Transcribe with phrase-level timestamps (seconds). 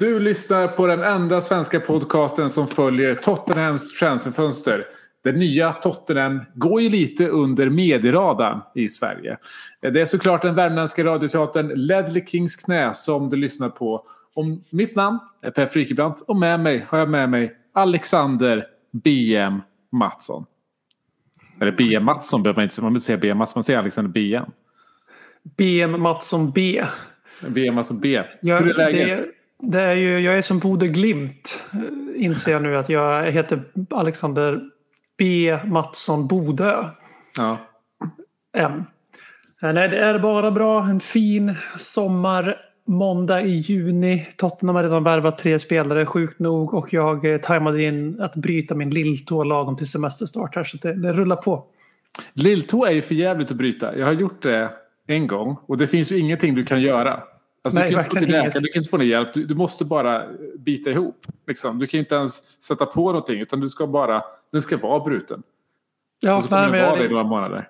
[0.00, 4.86] Du lyssnar på den enda svenska podcasten som följer Tottenhams transferfönster.
[5.24, 9.36] Det nya Tottenham går ju lite under medieradarn i Sverige.
[9.80, 14.04] Det är såklart den värmländska radioteatern Ledley Kings knä som du lyssnar på.
[14.34, 19.60] Och mitt namn är Per Frykebrant och med mig har jag med mig Alexander BM
[19.92, 20.44] Mattsson.
[21.60, 24.44] Eller BM Mattsson behöver man inte säga, man säga BM Mattsson, man säger Alexander BM.
[25.56, 26.84] BM Mattsson B.
[27.48, 28.22] BM Mattsson B.
[28.42, 29.39] Hur är läget?
[29.62, 31.64] Det, är ju, jag är som Bode Glimt.
[31.72, 34.60] eh, Inser jag nu att jag heter Alexander
[35.18, 36.84] B Mattsson Bodö.
[37.36, 37.56] Ja.
[38.56, 38.84] M.
[39.62, 40.84] Eh, Nej, det är bara bra.
[40.84, 42.56] En fin sommar.
[42.86, 44.28] Måndag i juni.
[44.36, 46.74] Tottenham har redan värvat tre spelare, sjukt nog.
[46.74, 50.64] Och jag eh, tajmade in att bryta min lilltå lagom till semesterstart här.
[50.64, 51.64] Så det, det rullar på.
[52.32, 53.96] Lilltå är ju för jävligt att bryta.
[53.96, 54.70] Jag har gjort det
[55.06, 57.22] en gång och det finns ju ingenting du kan göra.
[57.62, 59.34] Alltså, Nej, du kan inte gå till läkaren, du kan inte få någon hjälp.
[59.34, 60.22] Du, du måste bara
[60.58, 61.26] bita ihop.
[61.46, 61.78] Liksom.
[61.78, 64.22] Du kan inte ens sätta på någonting utan du ska bara,
[64.52, 65.42] den ska vara bruten.
[66.20, 67.68] Ja, och så kommer den vara det i jag, några månader.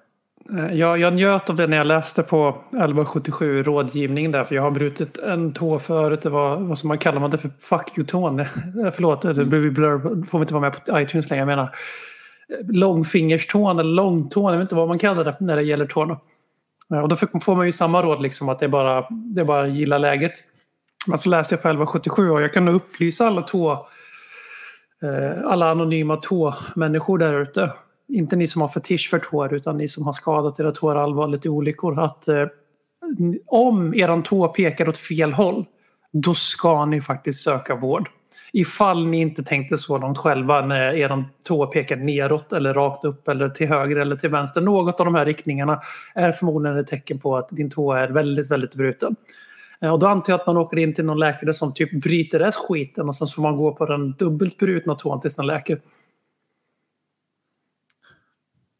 [0.58, 4.62] Eh, Jag, jag njöt av det när jag läste på 1177 rådgivning där för jag
[4.62, 6.22] har brutit en tå förut.
[6.22, 8.44] Det var vad som man kallar man det för fuck you-tån.
[8.94, 11.40] Förlåt, det blir blur, får inte vara med på iTunes längre.
[11.40, 11.74] Jag menar
[12.68, 14.52] långfingerstån eller långtån.
[14.52, 16.18] Jag vet inte vad man kallar det när det gäller tårna.
[16.92, 19.44] Eh, och då får man ju samma råd liksom att det är bara, det är
[19.44, 20.32] bara att gilla läget.
[21.06, 23.72] Men så läste jag på 1177 och jag kan nog upplysa alla tå
[25.02, 27.72] eh, alla anonyma tåmänniskor där ute.
[28.08, 31.46] Inte ni som har fetisch för tår utan ni som har skadat era tår allvarligt
[31.46, 32.00] i olyckor.
[32.00, 32.46] Att eh,
[33.46, 35.64] om eran tå pekar åt fel håll
[36.12, 38.10] då ska ni faktiskt söka vård.
[38.52, 43.28] Ifall ni inte tänkte så långt själva när eran tå pekar neråt eller rakt upp
[43.28, 44.60] eller till höger eller till vänster.
[44.60, 45.80] Något av de här riktningarna
[46.14, 49.16] är förmodligen ett tecken på att din tå är väldigt, väldigt bruten.
[49.80, 52.38] Eh, och då antar jag att man åker in till någon läkare som typ bryter
[52.38, 55.46] rätt skiten och sen så får man gå på den dubbelt brutna tån tills den
[55.46, 55.80] läker.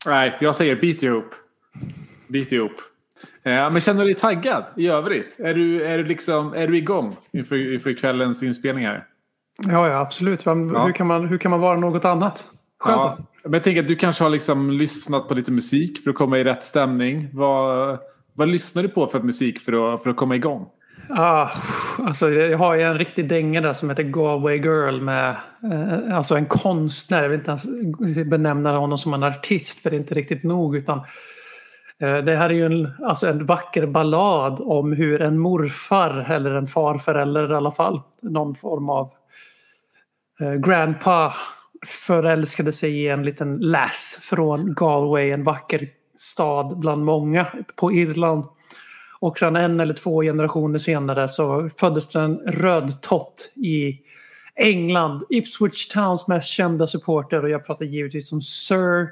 [0.06, 1.34] Nej, jag säger bit ihop.
[2.28, 2.72] Bit ihop.
[3.42, 5.40] Eh, ja, men känner du dig taggad i övrigt?
[5.40, 9.06] Är du, är du, liksom, är du igång inför, inför kvällens inspelningar?
[9.68, 10.46] Ja, ja absolut.
[10.46, 10.86] Vem, Ja.
[10.86, 12.48] Hur, kan man, hur kan man vara något annat?
[12.78, 16.10] Själv Ja, men jag tänker att du kanske har liksom lyssnat på lite musik för
[16.10, 17.28] att komma i rätt stämning.
[17.32, 17.98] Vad,
[18.34, 20.66] vad lyssnar du på för musik för att, för att komma igång?
[21.08, 21.50] Ah,
[21.98, 25.36] alltså, jag har ju en riktig dänga där som heter Galway Girl med
[25.72, 27.22] eh, alltså en konstnär.
[27.22, 27.66] Jag vill inte ens
[28.26, 30.76] benämna honom som en artist för det är inte riktigt nog.
[30.76, 30.98] Utan,
[31.98, 36.54] eh, det här är ju en, alltså en vacker ballad om hur en morfar eller
[36.54, 38.00] en farförälder i alla fall.
[38.22, 39.10] Någon form av
[40.58, 41.34] grandpa
[41.86, 47.46] förälskade sig i en liten lass från Galway, en vacker stad bland många
[47.76, 48.44] på Irland.
[49.20, 54.00] Och sen en eller två generationer senare så föddes det en röd tott i
[54.54, 55.22] England.
[55.30, 59.08] Ipswich Towns mest kända supporter och jag pratar givetvis om Sir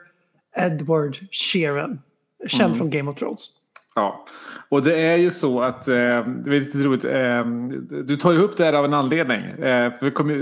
[0.56, 2.00] Edward Sheeran.
[2.46, 3.50] Känd från Game of Thrones.
[3.98, 4.24] Ja,
[4.68, 7.46] och det är ju så att, eh, det är lite roligt, eh,
[8.04, 9.40] du tar ju upp det här av en anledning.
[9.40, 10.34] Eh, för vi kommer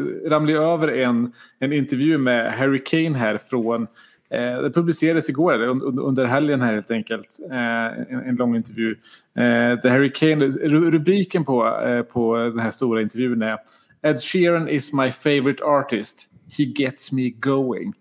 [0.49, 3.83] ju över en, en intervju med Harry Kane här från,
[4.31, 7.39] eh, det publicerades igår, under, under helgen här helt enkelt.
[7.51, 8.95] Eh, en, en lång intervju.
[9.37, 13.59] Eh, Harry Kane, rubriken på, eh, på den här stora intervjun är
[14.03, 16.31] Ed Sheeran is my favorite artist.
[16.59, 17.93] He gets me going.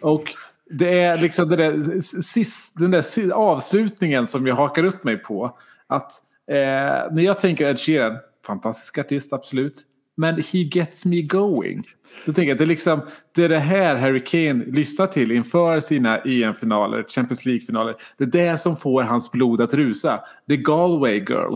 [0.00, 0.34] Och
[0.70, 5.58] det är liksom det där, sist, den där avslutningen som jag hakar upp mig på.
[5.86, 6.12] Att
[6.50, 9.82] eh, när jag tänker Ed Sheeran, fantastisk artist absolut.
[10.16, 11.86] Men he gets me going.
[12.24, 13.00] Då tänker jag att det är, liksom,
[13.34, 17.94] det är det här Harry Kane lyssnar till inför sina EM-finaler, Champions League-finaler.
[18.18, 20.20] Det är det som får hans blod att rusa.
[20.48, 21.54] The Galway Girl.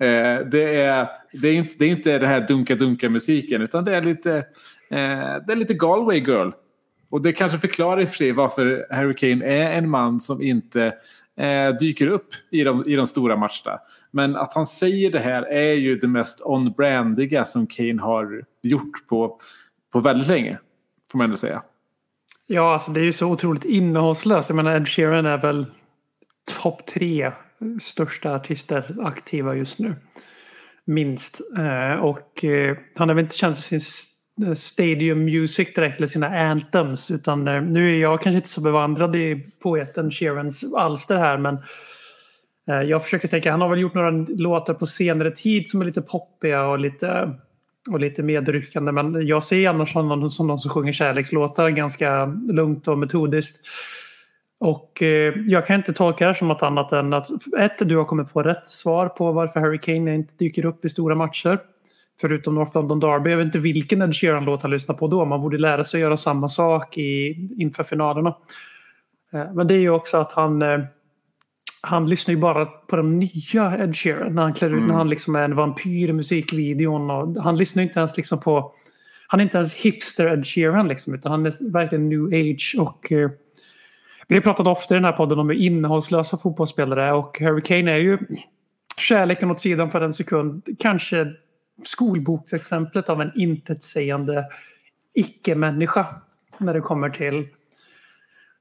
[0.00, 4.02] Eh, det, är, det, är inte, det är inte det här dunka-dunka-musiken utan det är
[4.02, 4.32] lite,
[4.90, 6.50] eh, det är lite Galway Girl.
[7.08, 10.42] Och det kanske förklarar i och för sig varför Harry Kane är en man som
[10.42, 10.94] inte
[11.36, 13.80] eh, dyker upp i de, i de stora matcherna.
[14.10, 19.06] Men att han säger det här är ju det mest on-brandiga som Kane har gjort
[19.08, 19.38] på,
[19.92, 20.58] på väldigt länge.
[21.10, 21.62] Får man ändå säga.
[22.46, 24.48] Ja, alltså det är ju så otroligt innehållslöst.
[24.48, 25.66] Jag menar Ed Sheeran är väl
[26.62, 27.32] topp tre
[27.80, 29.94] största artister aktiva just nu.
[30.84, 31.40] Minst.
[31.58, 33.80] Eh, och eh, han är väl inte känd för sin
[34.42, 37.10] Eh, Stadium Music direkt eller sina anthems.
[37.10, 41.58] Utan eh, nu är jag kanske inte så bevandrad i poeten Sheerans alster här men
[42.68, 45.84] eh, jag försöker tänka, han har väl gjort några låtar på senare tid som är
[45.84, 47.34] lite poppiga och lite
[47.90, 48.92] och lite medryckande.
[48.92, 53.66] Men jag ser annars honom som någon som sjunger kärlekslåtar ganska lugnt och metodiskt.
[54.58, 57.28] Och eh, jag kan inte tolka det här som något annat än att
[57.58, 60.88] ett, du har kommit på rätt svar på varför Harry Kane inte dyker upp i
[60.88, 61.58] stora matcher.
[62.20, 63.30] Förutom North London Derby.
[63.30, 65.24] Jag vet inte vilken Ed Sheeran-låt han lyssnar på då.
[65.24, 68.36] Man borde lära sig göra samma sak i, inför finalerna.
[69.32, 70.80] Eh, men det är ju också att han, eh,
[71.80, 74.34] han lyssnar ju bara på de nya Ed Sheeran.
[74.34, 77.10] När han klär ut, när han liksom är en vampyr i musikvideon.
[77.10, 78.72] Och han lyssnar inte ens liksom på...
[79.28, 81.14] Han är inte ens hipster Ed Sheeran liksom.
[81.14, 82.74] Utan han är verkligen new age.
[82.78, 83.30] Och eh,
[84.28, 87.12] vi har pratat ofta i den här podden om hur innehållslösa fotbollsspelare är.
[87.12, 88.18] Och Harry Kane är ju
[88.96, 90.66] kärleken åt sidan för en sekund.
[90.78, 91.26] Kanske
[91.84, 94.44] skolboksexemplet av en intetsägande
[95.14, 96.06] icke-människa.
[96.58, 97.48] När det kommer till,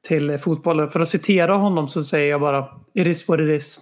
[0.07, 0.89] till fotbollen.
[0.89, 3.81] För att citera honom så säger jag bara It is what it is.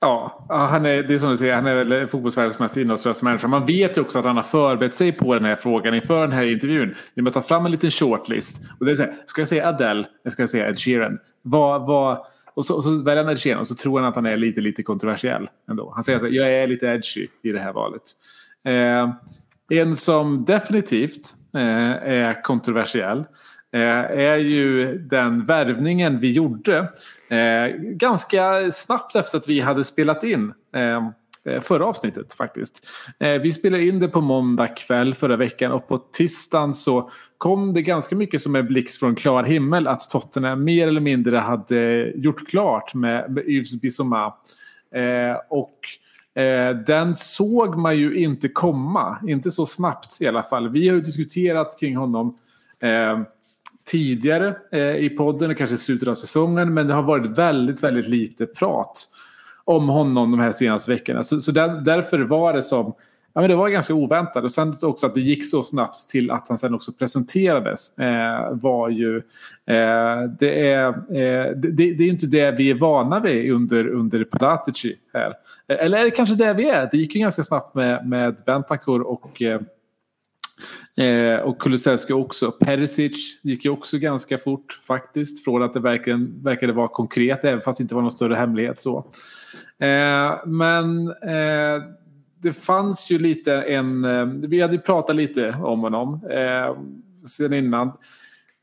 [0.00, 3.48] Ja, han är, det är som du säger, han är väl fotbollsvärldens mest innehållslösa människa.
[3.48, 6.32] Man vet ju också att han har förberett sig på den här frågan inför den
[6.32, 6.94] här intervjun.
[7.14, 8.60] Genom att ta fram en liten shortlist.
[8.78, 10.06] Och det är så här, ska jag säga Adele?
[10.22, 11.18] Jag ska säga Ed Sheeran.
[11.42, 14.26] Vad, vad, och, så, och så väljer han Edge och så tror han att han
[14.26, 15.92] är lite, lite kontroversiell ändå.
[15.94, 18.02] Han säger att jag är lite edgy i det här valet.
[18.64, 19.12] Eh,
[19.80, 23.18] en som definitivt eh, är kontroversiell
[23.72, 26.92] eh, är ju den värvningen vi gjorde
[27.28, 31.10] eh, ganska snabbt efter att vi hade spelat in eh,
[31.44, 32.86] Eh, förra avsnittet faktiskt.
[33.18, 37.74] Eh, vi spelade in det på måndag kväll förra veckan och på tisdagen så kom
[37.74, 42.12] det ganska mycket som en blixt från klar himmel att Tottenham mer eller mindre hade
[42.16, 44.34] gjort klart med, med Yves Bissoma.
[44.94, 45.78] Eh, och
[46.34, 50.68] Eh, den såg man ju inte komma, inte så snabbt i alla fall.
[50.68, 52.38] Vi har ju diskuterat kring honom
[52.80, 53.20] eh,
[53.84, 58.08] tidigare eh, i podden, kanske i slutet av säsongen, men det har varit väldigt, väldigt
[58.08, 59.08] lite prat
[59.64, 61.24] om honom de här senaste veckorna.
[61.24, 62.94] Så, så där, därför var det som,
[63.32, 64.44] ja men det var ganska oväntat.
[64.44, 68.52] Och sen också att det gick så snabbt till att han sen också presenterades eh,
[68.52, 69.16] var ju,
[69.66, 73.88] eh, det är, eh, det, det är ju inte det vi är vana vid under,
[73.88, 75.34] under Padatici här.
[75.68, 76.88] Eh, eller är det kanske det vi är?
[76.92, 79.60] Det gick ju ganska snabbt med, med Bentancur och eh,
[80.96, 82.50] eh, och Kulusevski också.
[82.50, 85.44] Perisic gick ju också ganska fort faktiskt.
[85.44, 88.80] Från att det verkligen verkade vara konkret även fast det inte var någon större hemlighet
[88.80, 88.98] så.
[89.78, 91.82] Eh, men eh,
[92.42, 94.04] det fanns ju lite en...
[94.04, 96.76] Eh, vi hade ju pratat lite om honom eh,
[97.26, 97.92] sen innan.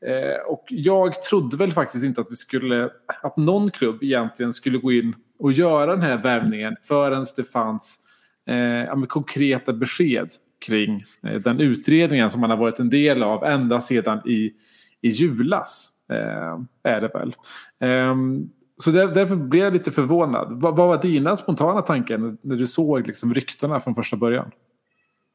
[0.06, 2.90] Eh, och jag trodde väl faktiskt inte att vi skulle...
[3.22, 7.98] Att någon klubb egentligen skulle gå in och göra den här värvningen förrän det fanns
[8.46, 10.30] eh, ja, konkreta besked
[10.66, 14.52] kring eh, den utredningen som man har varit en del av ända sedan i,
[15.00, 15.92] i julas.
[16.12, 17.34] Eh, är det väl.
[17.80, 20.48] Ehm, så där, därför blev jag lite förvånad.
[20.50, 24.50] Vad, vad var dina spontana tankar när, när du såg liksom ryktena från första början?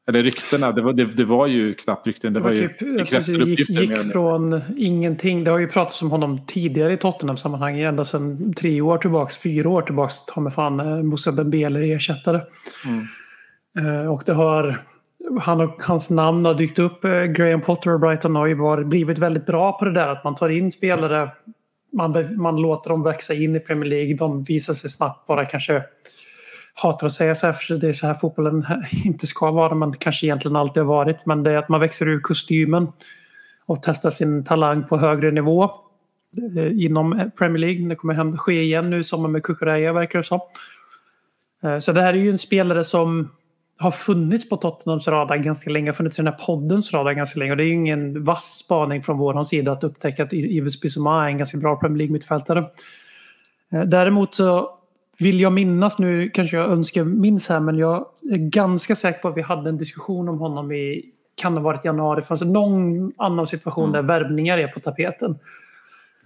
[0.08, 2.32] Eller ryktena, det var, det, det var ju knappt rykten.
[2.32, 3.74] Det Det var var ju typ, bekräftade gick, uppgifter.
[3.74, 4.04] gick mindre.
[4.04, 5.44] från ingenting.
[5.44, 7.80] Det har ju pratats om honom tidigare i Tottenham-sammanhang.
[7.80, 10.26] Ända sedan tre år tillbaks, fyra år tillbaks.
[10.26, 12.40] Ta mig fan eh, Moussa Dembele ersättare.
[13.78, 14.78] Eh, och det har...
[15.40, 17.04] Han och, hans namn har dykt upp.
[17.04, 20.08] Eh, Graham Potter och Brighton har ju varit, blivit väldigt bra på det där.
[20.08, 21.30] Att man tar in spelare.
[21.92, 24.14] Man, man låter dem växa in i Premier League.
[24.14, 25.82] De visar sig snabbt bara kanske
[26.82, 28.66] hatar att säga så här för det är så här fotbollen
[29.04, 31.26] inte ska vara men kanske egentligen alltid har varit.
[31.26, 32.88] Men det är att man växer ur kostymen
[33.66, 35.70] och testar sin talang på högre nivå
[36.56, 37.88] eh, inom Premier League.
[37.88, 40.40] Det kommer ske igen nu i sommar med Kukureya verkar det som.
[41.62, 43.30] Eh, så det här är ju en spelare som
[43.78, 47.38] har funnits på Tottenhams radar ganska länge, har funnits i den här poddens radar ganska
[47.38, 47.50] länge.
[47.50, 51.24] Och det är ju ingen vass spaning från vår sida att upptäcka att Ives Bissouma
[51.24, 52.64] är en ganska bra Premier League-mittfältare.
[53.72, 54.76] Eh, Däremot så
[55.18, 59.28] vill jag minnas, nu kanske jag önskar minns här, men jag är ganska säker på
[59.28, 61.04] att vi hade en diskussion om honom i,
[61.34, 65.32] kan ha varit januari, fanns det någon annan situation där värvningar är på tapeten.
[65.32, 65.36] I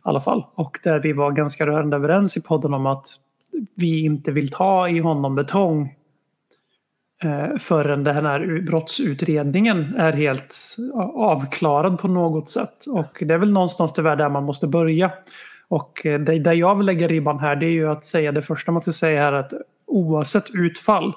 [0.03, 0.45] alla fall.
[0.55, 3.07] Och där vi var ganska rörande överens i podden om att
[3.75, 5.95] vi inte vill ta i honom betong
[7.25, 10.77] Eh, förrän den här brottsutredningen är helt
[11.15, 12.87] avklarad på något sätt.
[12.87, 15.13] Och det är väl någonstans tyvärr där man måste börja.
[15.69, 18.43] Och eh, det, där jag vill lägga ribban här det är ju att säga det
[18.43, 19.53] första man ska säga här att
[19.87, 21.13] oavsett utfall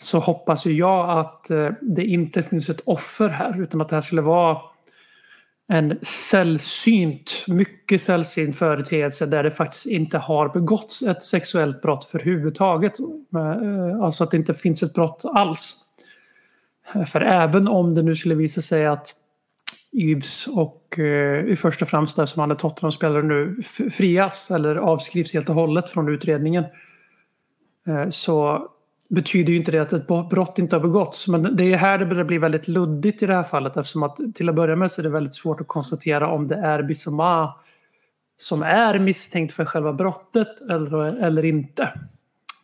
[0.00, 4.00] så hoppas jag att eh, det inte finns ett offer här utan att det här
[4.00, 4.58] skulle vara
[5.68, 12.18] en sällsynt, mycket sällsynt företeelse där det faktiskt inte har begåtts ett sexuellt brott för
[12.18, 12.92] huvudtaget.
[13.34, 15.84] Eh, alltså att det inte finns ett brott alls.
[17.06, 19.14] För även om det nu skulle visa sig att
[19.92, 25.34] Ybs och eh, i första främst där som han är Tottenham-spelare nu frias eller avskrivs
[25.34, 26.64] helt och hållet från utredningen.
[27.86, 28.68] Eh, så
[29.08, 31.28] betyder ju inte det att ett brott inte har begåtts.
[31.28, 34.18] Men det är här det börjar bli väldigt luddigt i det här fallet eftersom att
[34.34, 37.54] till att börja med så är det väldigt svårt att konstatera om det är Bissoma
[38.36, 41.92] som är misstänkt för själva brottet eller, eller inte.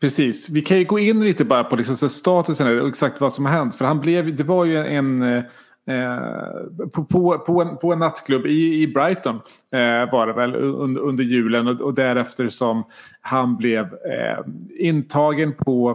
[0.00, 0.48] Precis.
[0.48, 3.52] Vi kan ju gå in lite bara på liksom statusen och exakt vad som har
[3.52, 3.74] hänt.
[3.74, 5.22] För han blev, det var ju en...
[5.22, 5.44] Eh,
[5.86, 9.40] eh, på, på, på, en, på en nattklubb i, i Brighton
[9.72, 12.84] eh, var det väl under, under julen och, och därefter som
[13.20, 14.38] han blev eh,
[14.78, 15.90] intagen på,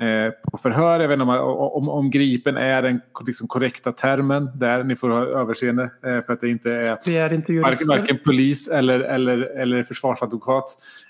[0.00, 1.00] eh, på förhör.
[1.00, 4.84] Jag vet inte om, om, om gripen är den liksom, korrekta termen där.
[4.84, 8.18] Ni får ha överseende eh, för att det inte är Vi är inte varken, varken
[8.24, 10.64] polis eller, eller, eller försvarsadvokat.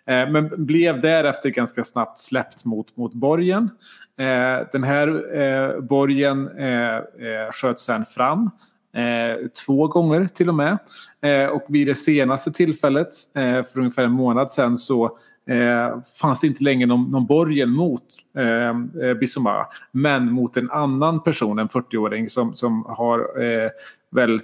[0.06, 3.70] Men blev därefter ganska snabbt släppt mot, mot borgen.
[4.18, 8.50] Eh, den här eh, borgen eh, eh, sköts sen fram.
[8.92, 10.78] Eh, två gånger till och med.
[11.22, 15.04] Eh, och vid det senaste tillfället eh, för ungefär en månad sedan så
[15.48, 18.02] eh, fanns det inte längre någon, någon borgen mot
[18.38, 18.68] eh,
[19.08, 19.66] eh Bissoma.
[19.92, 23.70] Men mot en annan person, en 40-åring som, som har eh,
[24.10, 24.40] väl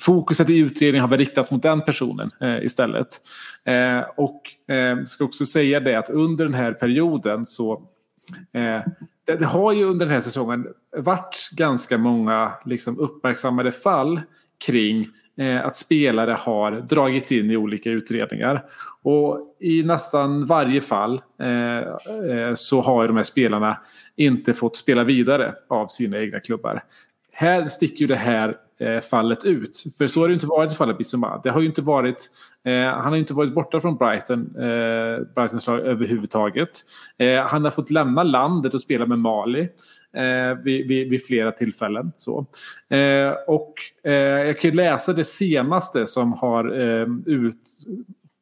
[0.00, 3.20] fokuset i utredningen har väl riktats mot den personen eh, istället.
[3.64, 7.82] Eh, och eh, ska också säga det att under den här perioden så
[8.52, 8.80] Eh,
[9.26, 10.66] det, det har ju under den här säsongen
[10.96, 14.20] varit ganska många liksom, uppmärksammade fall
[14.66, 18.64] kring eh, att spelare har dragits in i olika utredningar.
[19.02, 23.76] Och i nästan varje fall eh, eh så har de här spelarna
[24.16, 26.84] inte fått spela vidare av sina egna klubbar.
[27.32, 29.84] Här sticker ju det här Eh, fallet ut.
[29.98, 31.40] För så har det inte varit i fallet Bissouma.
[31.44, 32.30] Det har ju inte varit,
[32.64, 36.70] eh, han har inte varit borta från Brighton, eh, Brightons lag överhuvudtaget.
[37.18, 39.68] Eh, han har fått lämna landet och spela med Mali
[40.16, 42.12] eh, vid, vid, vid flera tillfällen.
[42.16, 42.46] Så.
[42.88, 47.56] Eh, och eh, jag kan ju läsa det senaste som har eh, ut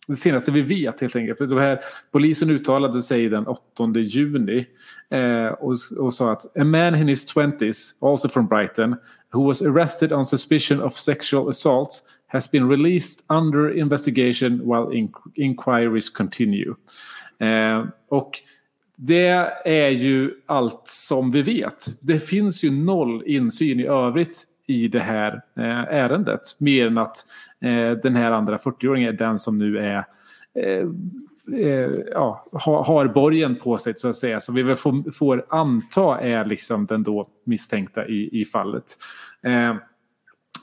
[0.07, 1.39] det senaste vi vet helt enkelt.
[1.39, 1.81] För det här,
[2.13, 3.63] polisen uttalade sig den 8
[3.95, 4.67] juni
[5.11, 8.97] eh, och, och sa att a man in his 20s, also from Brighton,
[9.33, 15.13] who was arrested on suspicion of sexual assault has been released under investigation while in,
[15.35, 16.75] inquiries continue.
[17.39, 18.41] Eh, och
[18.97, 21.87] det är ju allt som vi vet.
[22.01, 26.57] Det finns ju noll insyn i övrigt i det här eh, ärendet.
[26.59, 27.17] Mer än att
[27.61, 29.99] eh, den här andra 40-åringen är den som nu är
[30.55, 30.89] eh,
[31.49, 34.41] eh, ja, har, har borgen på sig så att säga.
[34.41, 38.85] som vi väl får, får anta är liksom den då misstänkta i, i fallet.
[39.43, 39.77] Eh,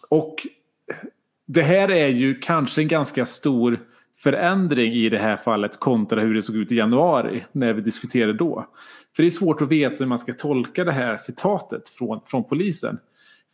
[0.10, 0.36] och
[1.48, 3.80] det här är ju kanske en ganska stor
[4.24, 8.34] förändring i det här fallet kontra hur det såg ut i januari när vi diskuterade
[8.34, 8.66] då.
[9.16, 12.44] För det är svårt att veta hur man ska tolka det här citatet från, från
[12.44, 13.00] polisen.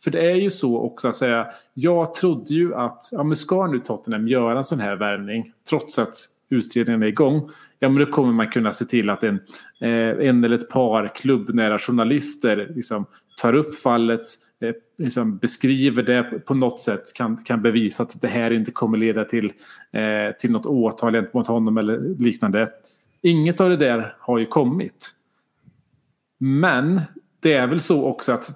[0.04, 3.66] För det är ju så också att säga, jag trodde ju att, ja men ska
[3.66, 6.14] nu Tottenham göra en sån här värvning trots att
[6.48, 9.40] utredningen är igång, ja men då kommer man kunna se till att en,
[9.80, 13.06] eh, en eller ett par klubbnära journalister liksom,
[13.42, 14.22] tar upp fallet,
[14.60, 18.98] eh, liksom beskriver det på något sätt, kan, kan bevisa att det här inte kommer
[18.98, 19.52] leda till,
[19.92, 22.70] eh, till något åtal gentemot honom eller liknande.
[23.22, 25.12] Inget av det där har ju kommit.
[26.38, 27.00] Men
[27.40, 28.50] det är väl så också att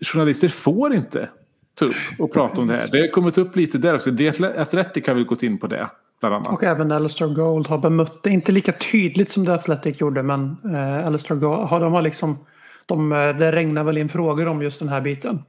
[0.00, 1.28] journalister får inte
[1.74, 2.88] ta upp och prata om det här.
[2.92, 4.10] Det har kommit upp lite där också.
[4.10, 5.90] Det Athletic har väl gått in på det.
[6.28, 6.58] Bland annat.
[6.58, 8.30] Och även Alistair Gold har bemött det.
[8.30, 12.38] Inte lika tydligt som The Athletic gjorde men eh, Alistair Gold har, de har liksom
[12.86, 15.42] de, eh, det regnar väl in frågor om just den här biten.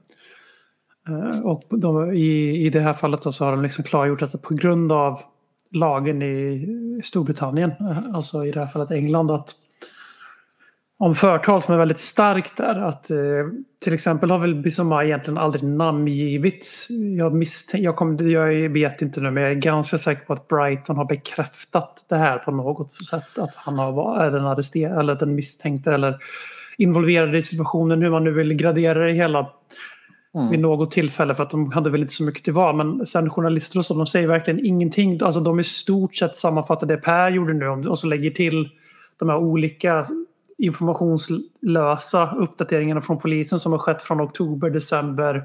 [1.07, 4.41] Eh, och de, i, i det här fallet då så har de liksom klargjort att
[4.41, 5.21] på grund av
[5.71, 9.55] lagen i Storbritannien, eh, alltså i det här fallet England, att
[10.97, 12.75] om förtal som är väldigt starkt där.
[12.79, 13.17] Att, eh,
[13.83, 16.87] till exempel har väl Bissoma egentligen aldrig namngivits.
[17.17, 20.97] Jag, jag, kom, jag vet inte nu men jag är ganska säker på att Brighton
[20.97, 23.37] har bekräftat det här på något sätt.
[23.37, 26.17] Att han har, är den arresterad eller den misstänkte eller
[26.77, 28.01] involverade i situationen.
[28.01, 29.49] Hur man nu vill gradera det hela
[30.35, 30.49] Mm.
[30.49, 32.75] vid något tillfälle för att de hade väl inte så mycket till val.
[32.75, 35.19] Men sen journalister och så, de säger verkligen ingenting.
[35.23, 38.69] Alltså de i stort sett sammanfattar det Per gjorde nu och så lägger till
[39.19, 40.03] de här olika
[40.57, 45.43] informationslösa uppdateringarna från polisen som har skett från oktober, december,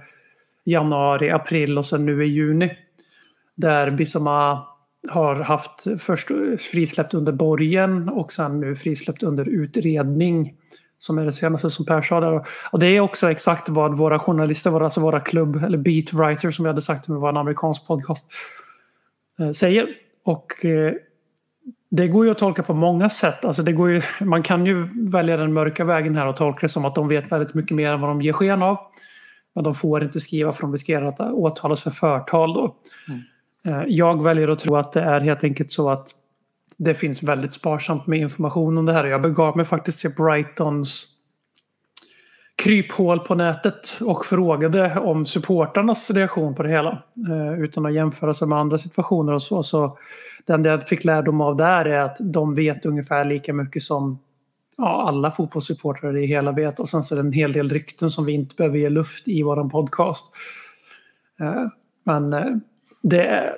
[0.65, 2.71] januari, april och sen nu i juni.
[3.57, 4.67] Där Bissoma
[5.09, 10.55] har haft först frisläppt under borgen och sen nu frisläppt under utredning
[10.99, 12.47] Som är det senaste som Per sa där.
[12.71, 16.69] Och det är också exakt vad våra journalister, alltså våra klubb eller beatwriter som vi
[16.69, 18.27] hade sagt med vår amerikansk podcast
[19.39, 19.89] eh, säger.
[20.25, 20.95] Och eh,
[21.91, 23.45] det går ju att tolka på många sätt.
[23.45, 26.69] Alltså det går ju, man kan ju välja den mörka vägen här och tolka det
[26.69, 28.79] som att de vet väldigt mycket mer än vad de ger sken av.
[29.55, 32.77] Men de får inte skriva för de riskerar att åtalas för förtal då.
[33.65, 36.09] Eh, Jag väljer att tro att det är helt enkelt så att
[36.77, 39.05] det finns väldigt sparsamt med information om det här.
[39.05, 41.07] Jag begav mig faktiskt till Brightons
[42.63, 47.03] kryphål på nätet och frågade om supportarnas reaktion på det hela.
[47.31, 49.63] Eh, utan att jämföra sig med andra situationer och så.
[49.63, 49.99] så
[50.47, 54.19] den jag fick lärdom av där är att de vet ungefär lika mycket som
[54.77, 56.81] ja, alla fotbollssupportrar i hela vet.
[56.81, 59.29] Och sen så är det en hel del rykten som vi inte behöver ge luft
[59.29, 60.33] i vår podcast.
[61.41, 61.65] Eh,
[62.05, 62.47] Men eh,
[63.03, 63.55] det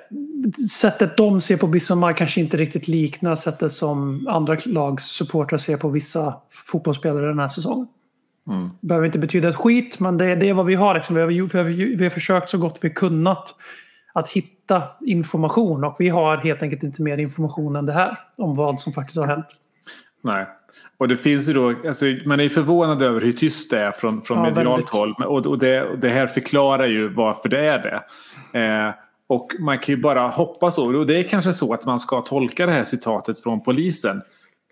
[0.69, 5.77] sättet de ser på Bissomar kanske inte riktigt liknar sättet som andra lags supportrar ser
[5.77, 7.87] på vissa fotbollsspelare den här säsongen.
[8.81, 10.95] Behöver inte betyda ett skit, men det, det är vad vi har.
[10.95, 11.15] Liksom.
[11.15, 13.55] Vi, har, vi, har, vi har försökt så gott vi kunnat
[14.13, 18.55] att hitta information och vi har helt enkelt inte mer information än det här om
[18.55, 19.45] vad som faktiskt har hänt.
[20.21, 20.47] Nej.
[20.97, 23.91] Och det finns ju då, alltså, man är ju förvånad över hur tyst det är
[23.91, 25.13] från, från Ja, medialt håll.
[25.13, 28.59] Och, och, det, och det här förklarar ju varför det är det.
[28.59, 28.93] Eh,
[29.27, 32.65] och man kan ju bara hoppas och det är kanske så att man ska tolka
[32.65, 34.21] det här citatet från polisen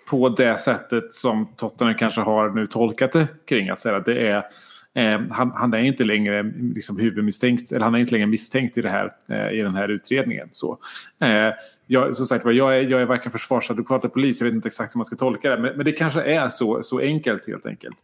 [0.09, 3.69] på det sättet som Tottenham kanske har nu tolkat det kring.
[3.69, 4.43] Att säga att det är,
[4.93, 6.43] Eh, han, han är inte längre
[6.75, 9.89] liksom huvudmisstänkt, eller han är inte längre misstänkt i, det här, eh, i den här
[9.89, 10.49] utredningen.
[10.51, 10.77] Så,
[11.19, 11.53] eh,
[11.87, 14.67] jag, som sagt, var, jag, är, jag är varken försvarsadvokat eller polis, jag vet inte
[14.67, 15.61] exakt hur man ska tolka det.
[15.61, 17.97] Men, men det kanske är så, så enkelt helt enkelt.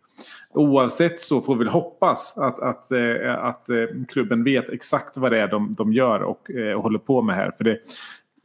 [0.54, 5.32] Oavsett så får vi väl hoppas att, att, eh, att eh, klubben vet exakt vad
[5.32, 7.52] det är de, de gör och, eh, och håller på med här.
[7.58, 7.74] För det,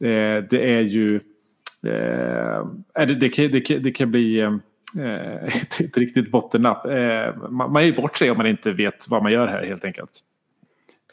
[0.09, 1.15] eh, det är ju...
[1.85, 4.55] Eh, det, det, kan, det, det kan bli eh,
[4.99, 6.85] Eh, ett, ett riktigt bottennapp.
[6.85, 9.65] Eh, man, man är ju bort sig om man inte vet vad man gör här
[9.65, 10.19] helt enkelt.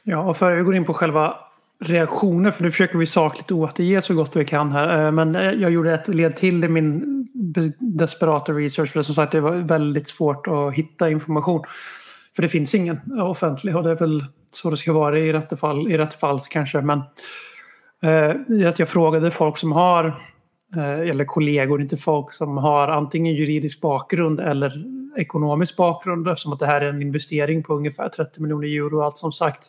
[0.03, 1.35] Ja, och för vi går in på själva
[1.85, 5.05] reaktioner, för nu försöker vi sakligt återge så gott vi kan här.
[5.05, 7.27] Eh, men jag gjorde ett led till i min
[7.79, 11.65] desperata research, för som sagt det var väldigt svårt att hitta information.
[12.37, 15.61] För det finns ingen offentlig och det är väl så det ska vara i rätt
[15.61, 16.81] fall, i rätt fall kanske.
[16.81, 16.99] Men
[18.03, 20.23] eh, att jag frågade folk som har,
[20.77, 24.85] eller kollegor, inte folk som har antingen juridisk bakgrund eller
[25.17, 29.19] ekonomisk bakgrund eftersom att det här är en investering på ungefär 30 miljoner euro allt
[29.19, 29.67] som sagt.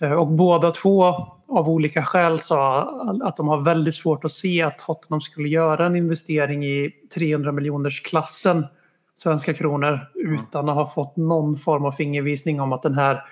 [0.00, 1.04] Eh, Och båda två
[1.48, 2.80] av olika skäl sa
[3.22, 7.52] att de har väldigt svårt att se att Tottenham skulle göra en investering i 300
[7.52, 8.66] miljoners klassen
[9.14, 13.22] svenska kronor utan att ha fått någon form av fingervisning om att den här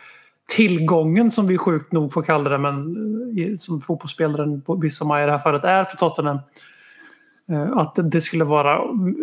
[0.50, 2.96] tillgången som vi sjukt nog får kalla det men
[3.38, 6.38] eh, som fotbollsspelaren Bissoma i det här fallet är för Tottenham
[7.50, 8.80] eh, att det skulle vara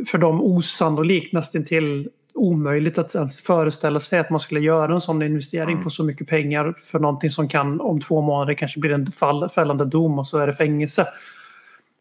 [0.07, 5.01] för dem osannolikt nästan till omöjligt att ens föreställa sig att man skulle göra en
[5.01, 8.91] sån investering på så mycket pengar för någonting som kan om två månader kanske blir
[8.91, 11.05] en fall, fällande dom och så är det fängelse.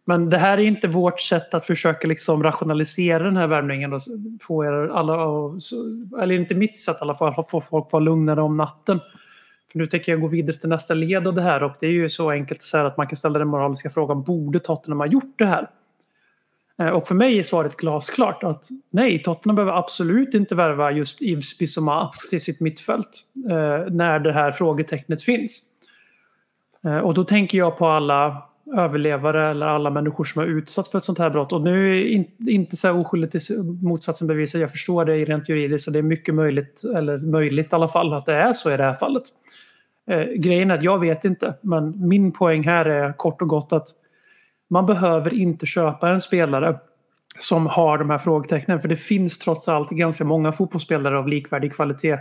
[0.08, 3.92] Men det här är inte vårt sätt att försöka liksom rationalisera den här värmningen.
[3.92, 4.00] och
[4.42, 7.92] få er alla, att- eller inte mitt sätt i alla fall, att få folk att
[7.92, 9.00] vara lugnare om natten.
[9.72, 11.90] För nu tänker jag gå vidare till nästa led av det här och det är
[11.90, 15.06] ju så enkelt att säga att man kan ställa den moraliska frågan, borde Tottenham ha
[15.06, 15.70] gjort det här?
[16.78, 21.22] Eh, och för mig är svaret glasklart att nej, Tottenham behöver absolut inte värva just
[21.22, 25.62] Yves Bissoma till sitt mittfält eh, när det här frågetecknet finns.
[26.84, 28.42] Eh, och då tänker jag på alla
[28.74, 31.52] överlevare eller alla människor som har utsatts för ett sånt här brott.
[31.52, 34.60] Och nu är in, inte så här oskyldigt till motsatsen bevisad.
[34.60, 38.12] Jag förstår det rent juridiskt och det är mycket möjligt, eller möjligt i alla fall,
[38.12, 39.22] att det är så i det här fallet.
[40.10, 43.72] Eh, grejen är att jag vet inte, men min poäng här är kort och gott
[43.72, 43.88] att
[44.70, 46.78] man behöver inte köpa en spelare
[47.38, 48.80] som har de här frågetecknen.
[48.80, 52.18] För det finns trots allt ganska många fotbollsspelare av likvärdig kvalitet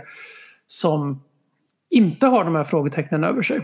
[0.66, 1.22] som
[1.90, 3.60] inte har de här frågetecknen över sig.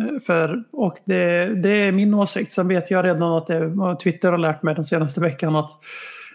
[0.00, 2.52] Eh, för, och det, det är min åsikt.
[2.52, 5.70] Sen vet jag redan att det, Twitter har lärt mig den senaste veckan att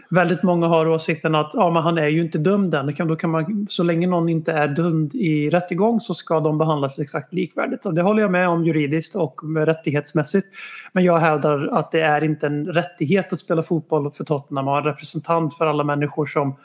[0.09, 2.95] väldigt många har åsikten att ja, men han är ju inte dömd än.
[2.97, 6.99] Då kan man, så länge någon inte är dömd i rättegång så ska de behandlas
[6.99, 7.85] exakt likvärdigt.
[7.85, 10.47] Och det håller jag med om juridiskt och rättighetsmässigt.
[10.93, 14.73] Men jag hävdar att det är inte en rättighet att spela fotboll för Tottenham och
[14.73, 16.55] ha en representant för alla människor som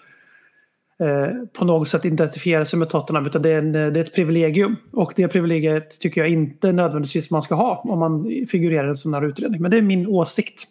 [1.53, 4.77] på något sätt identifierar sig med Tottenham utan det är, en, det är ett privilegium.
[4.93, 8.97] Och det privilegiet tycker jag inte nödvändigtvis man ska ha om man figurerar i en
[8.97, 9.63] sån här utredning.
[9.63, 10.65] Men det är min åsikt.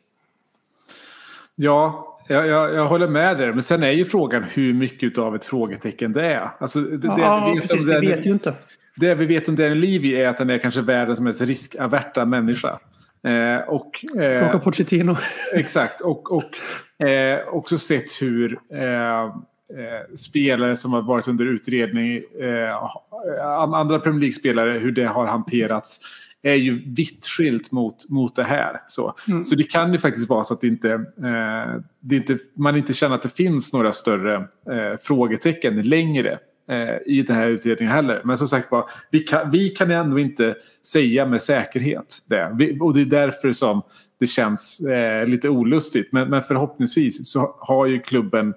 [1.56, 3.54] Ja, jag, jag, jag håller med där.
[3.54, 6.50] Men sen är ju frågan hur mycket av ett frågetecken det är.
[6.60, 7.84] Alltså, det, det, ja, vi vet precis.
[7.84, 8.54] om Vi vet ju inte.
[8.96, 12.80] Det vi vet om Daniel Levy är att han är kanske världens mest riskaverta människa.
[13.28, 15.16] Eh, och, eh, Fråga Pochettino.
[15.54, 16.02] Exakt.
[16.02, 19.36] Och, och eh, också sett hur, eh,
[19.78, 26.00] eh, spelare som har varit under utredning, eh, andra Premier League-spelare, hur det har hanterats
[26.44, 28.82] är ju vitt skilt mot, mot det här.
[28.88, 29.16] Så.
[29.28, 29.44] Mm.
[29.44, 32.94] så det kan ju faktiskt vara så att det inte, eh, det inte, man inte
[32.94, 38.22] känner att det finns några större eh, frågetecken längre eh, i den här utredningen heller.
[38.24, 40.56] Men som sagt var, vi kan, vi kan ändå inte
[40.86, 42.56] säga med säkerhet det.
[42.60, 43.82] Vi, och det är därför som
[44.20, 46.12] det känns eh, lite olustigt.
[46.12, 48.54] Men, men, förhoppningsvis så har ju klubben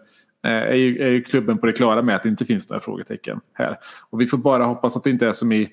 [0.46, 3.40] är ju, är ju klubben på det klara med att det inte finns några frågetecken
[3.52, 3.78] här.
[4.10, 5.68] Och vi får bara hoppas att det inte är som i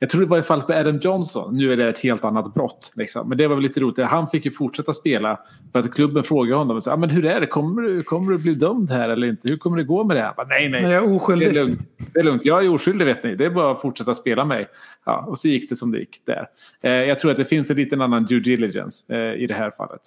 [0.00, 1.56] jag tror det var i fallet med Adam Johnson.
[1.56, 2.92] Nu är det ett helt annat brott.
[2.96, 3.28] Liksom.
[3.28, 3.98] Men det var väl lite roligt.
[3.98, 5.40] Han fick ju fortsätta spela
[5.72, 6.82] för att klubben frågade honom.
[6.82, 7.46] Så, ah, men hur är det?
[7.46, 9.48] Kommer du, kommer du bli dömd här eller inte?
[9.48, 10.34] Hur kommer det gå med det här?
[10.36, 10.82] Bara, nej, nej.
[10.82, 11.48] Jag är oskyldig.
[11.48, 11.80] Det är, lugnt.
[12.12, 12.44] det är lugnt.
[12.44, 13.34] Jag är oskyldig vet ni.
[13.34, 14.66] Det är bara att fortsätta spela mig.
[15.04, 16.46] Ja, och så gick det som det gick där.
[16.80, 19.70] Eh, jag tror att det finns en liten annan due diligence eh, i det här
[19.70, 20.00] fallet.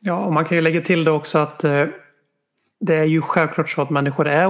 [0.00, 1.84] Ja, och man kan ju lägga till det också att eh,
[2.82, 4.46] det är ju självklart så att människor är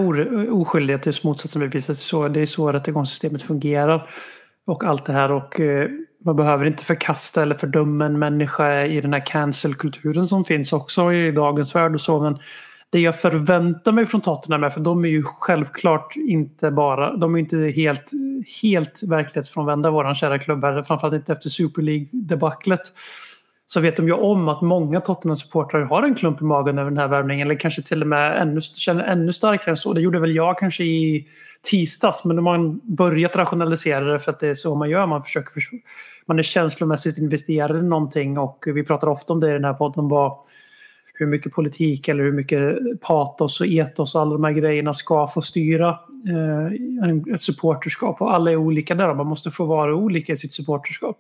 [0.55, 2.11] oskyldiga tills motsatsen bevisas.
[2.11, 4.11] det är så rättegångssystemet fungerar
[4.67, 5.33] och allt det här.
[5.33, 5.89] Och eh,
[6.25, 11.13] man behöver inte förkasta eller fördöma en människa i den här cancelkulturen som finns också
[11.13, 12.21] i dagens värld och så.
[12.21, 12.39] Men
[12.91, 17.35] det jag förväntar mig från Tottenham är, för de är ju självklart inte bara, de
[17.35, 18.11] är inte helt,
[18.63, 22.93] helt verklighetsfrånvända våran kära klubb här, framförallt inte efter Super League-debaclet.
[23.73, 26.99] Så vet de ju om att många Tottenham-supportrar har en klump i magen över den
[26.99, 29.93] här värvningen eller kanske till och med ännu, känner ännu starkare än så.
[29.93, 31.27] Det gjorde väl jag kanske i
[31.63, 32.25] tisdags.
[32.25, 35.07] Men de har börjat rationalisera det för att det är så man gör.
[35.07, 35.53] Man, försöker
[36.27, 39.75] man är känslomässigt investerad i någonting och vi pratar ofta om det i den här
[39.75, 40.09] podden.
[40.09, 40.33] Vad,
[41.15, 45.27] hur mycket politik eller hur mycket patos och etos och alla de här grejerna ska
[45.27, 45.89] få styra
[46.29, 48.23] eh, ett supporterskap.
[48.23, 49.15] Och alla är olika där.
[49.15, 51.19] Man måste få vara olika i sitt supporterskap.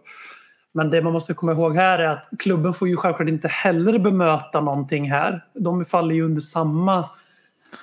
[0.72, 3.98] Men det man måste komma ihåg här är att klubben får ju självklart inte heller
[3.98, 5.44] bemöta någonting här.
[5.54, 7.04] De faller ju under samma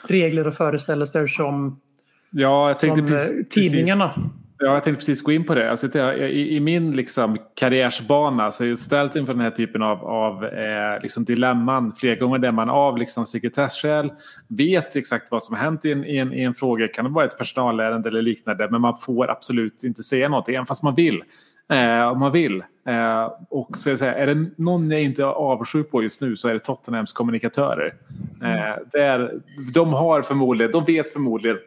[0.08, 1.80] regler och föreställelser som
[2.32, 4.08] Ja, som precis, tidningarna.
[4.08, 4.24] Precis,
[4.60, 5.72] ja, jag tänkte precis gå in på det.
[5.72, 10.06] Alltså, i, I min liksom, karriärsbana så är jag ställt inför den här typen av,
[10.06, 14.12] av eh, liksom dilemman flera gånger där man av liksom, sekretesskäl
[14.48, 16.88] vet exakt vad som har hänt i en, i, en, i en fråga.
[16.88, 20.66] Kan det vara ett personalärende eller liknande men man får absolut inte säga någonting även
[20.66, 21.24] fast man vill.
[21.72, 22.64] Eh, om man vill.
[22.88, 26.48] Eh, och så är, är det någon jag inte är avundsjuk på just nu så
[26.48, 27.94] är det Tottenhams kommunikatörer.
[28.42, 29.42] Eh, där,
[29.74, 31.58] de har förmodligen, de vet förmodligen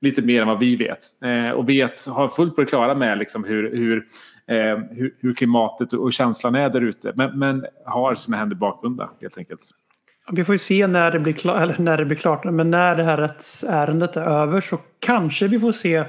[0.00, 0.98] lite mer än vad vi vet.
[1.24, 4.06] Eh, och vet, har fullt på det klara med liksom hur, hur,
[4.46, 7.12] eh, hur, hur, klimatet och känslan är där ute.
[7.14, 9.60] Men, men, har sina händer bakbundna helt enkelt.
[10.32, 12.44] Vi får ju se när det, blir klart, eller när det blir klart.
[12.44, 16.06] Men när det här rättsärendet är över så kanske vi får se eh,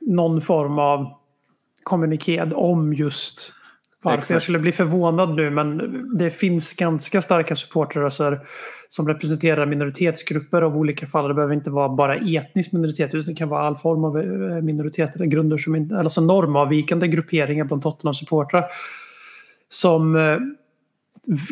[0.00, 1.21] någon form av
[1.84, 3.52] kommuniké om just
[4.02, 4.18] varför.
[4.18, 4.30] Exakt.
[4.30, 8.40] Jag skulle bli förvånad nu men det finns ganska starka supportrörelser
[8.88, 11.28] som representerar minoritetsgrupper av olika fall.
[11.28, 14.62] Det behöver inte vara bara etnisk minoritet utan det kan vara all form av eh,
[14.62, 18.64] minoriteter, grunder som alltså normavvikande grupperingar bland Tottenham-supportrar
[19.68, 20.38] som eh,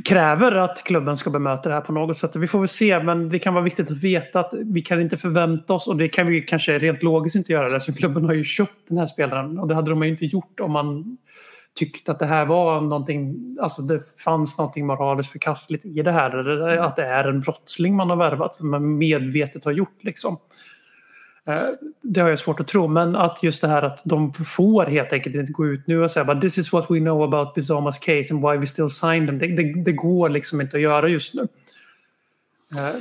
[0.05, 2.37] kräver att klubben ska bemöta det här på något sätt.
[2.37, 5.17] Vi får väl se, men det kan vara viktigt att veta att vi kan inte
[5.17, 8.45] förvänta oss, och det kan vi kanske rent logiskt inte göra, eftersom klubben har ju
[8.45, 11.17] köpt den här spelaren och det hade de ju inte gjort om man
[11.79, 16.61] tyckte att det här var någonting, alltså det fanns någonting moraliskt förkastligt i det här.
[16.79, 20.37] Att det är en brottsling man har värvat, som man medvetet har gjort liksom.
[21.47, 21.69] Eh,
[22.03, 25.13] det har jag svårt att tro, men att just det här att de får helt
[25.13, 27.99] enkelt inte gå ut nu och säga but this is what we know about Bizomas
[27.99, 29.39] case and why we still signed them.
[29.39, 31.43] Det, det, det går liksom inte att göra just nu.
[32.77, 33.01] Eh,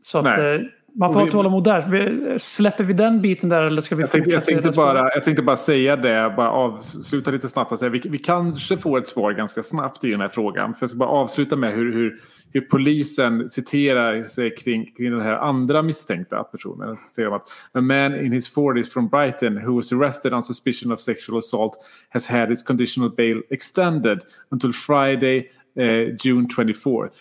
[0.00, 0.70] så att, Nej.
[0.98, 2.38] Man får ha tålamod där.
[2.38, 5.42] Släpper vi den biten där eller ska vi jag tänkte, jag tänkte, bara, jag tänkte
[5.42, 9.32] bara säga det, bara avsluta lite snabbt och säga vi, vi kanske får ett svar
[9.32, 10.74] ganska snabbt i den här frågan.
[10.74, 12.18] För jag ska bara avsluta med hur, hur,
[12.52, 16.96] hur polisen citerar sig kring, kring den här andra misstänkta personen.
[16.96, 20.42] Så säger de att a man in his 40s from Brighton who was arrested on
[20.42, 27.14] suspicion of sexual assault has had his conditional bail extended until Friday, eh, June 24th.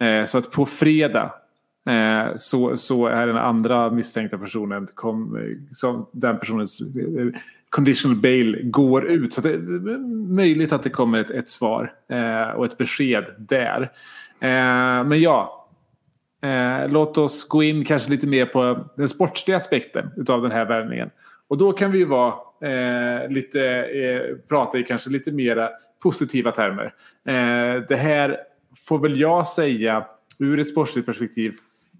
[0.00, 1.32] Eh, så att på fredag
[1.88, 8.16] Eh, så, så är den andra misstänkta personen, kom, eh, som den personens eh, conditional
[8.16, 9.34] bail går ut.
[9.34, 9.98] Så det är
[10.28, 13.82] möjligt att det kommer ett, ett svar eh, och ett besked där.
[14.40, 15.68] Eh, men ja,
[16.42, 20.64] eh, låt oss gå in kanske lite mer på den sportsliga aspekten av den här
[20.64, 21.10] värvningen.
[21.48, 23.86] Och då kan vi ju vara eh, lite,
[24.48, 25.68] prata i kanske lite mera
[26.02, 26.94] positiva termer.
[27.88, 28.36] det här
[28.88, 30.06] får väl jag säga
[30.38, 31.54] ur ett sportsligt perspektiv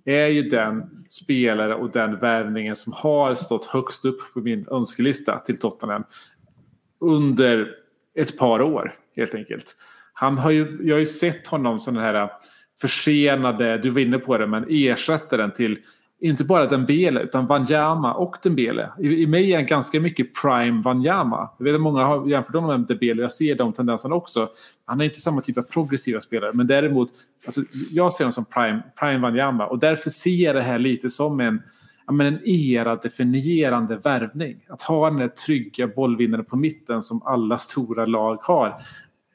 [0.09, 5.39] är ju den spelare och den värvningen som har stått högst upp på min önskelista
[5.39, 6.05] till Tottenham
[7.01, 7.75] under
[8.15, 9.77] ett par år helt enkelt.
[10.13, 12.31] Han har ju, jag har ju sett honom som den här
[12.81, 15.79] försenade, du var inne på det, men ersättaren till
[16.21, 18.91] inte bara Dembele utan Wanyama och Dembele.
[18.99, 21.51] I, I mig är han ganska mycket prime Wanyama.
[21.59, 24.49] Jag vet att många har jämfört honom med Dembele och jag ser de tendenserna också.
[24.85, 27.09] Han är inte samma typ av progressiva spelare men däremot,
[27.45, 31.11] alltså, jag ser honom som prime, prime Wanyama och därför ser jag det här lite
[31.11, 31.63] som en
[32.07, 34.65] ja, men en era-definierande värvning.
[34.69, 38.75] Att ha den där trygga bollvinnaren på mitten som alla stora lag har.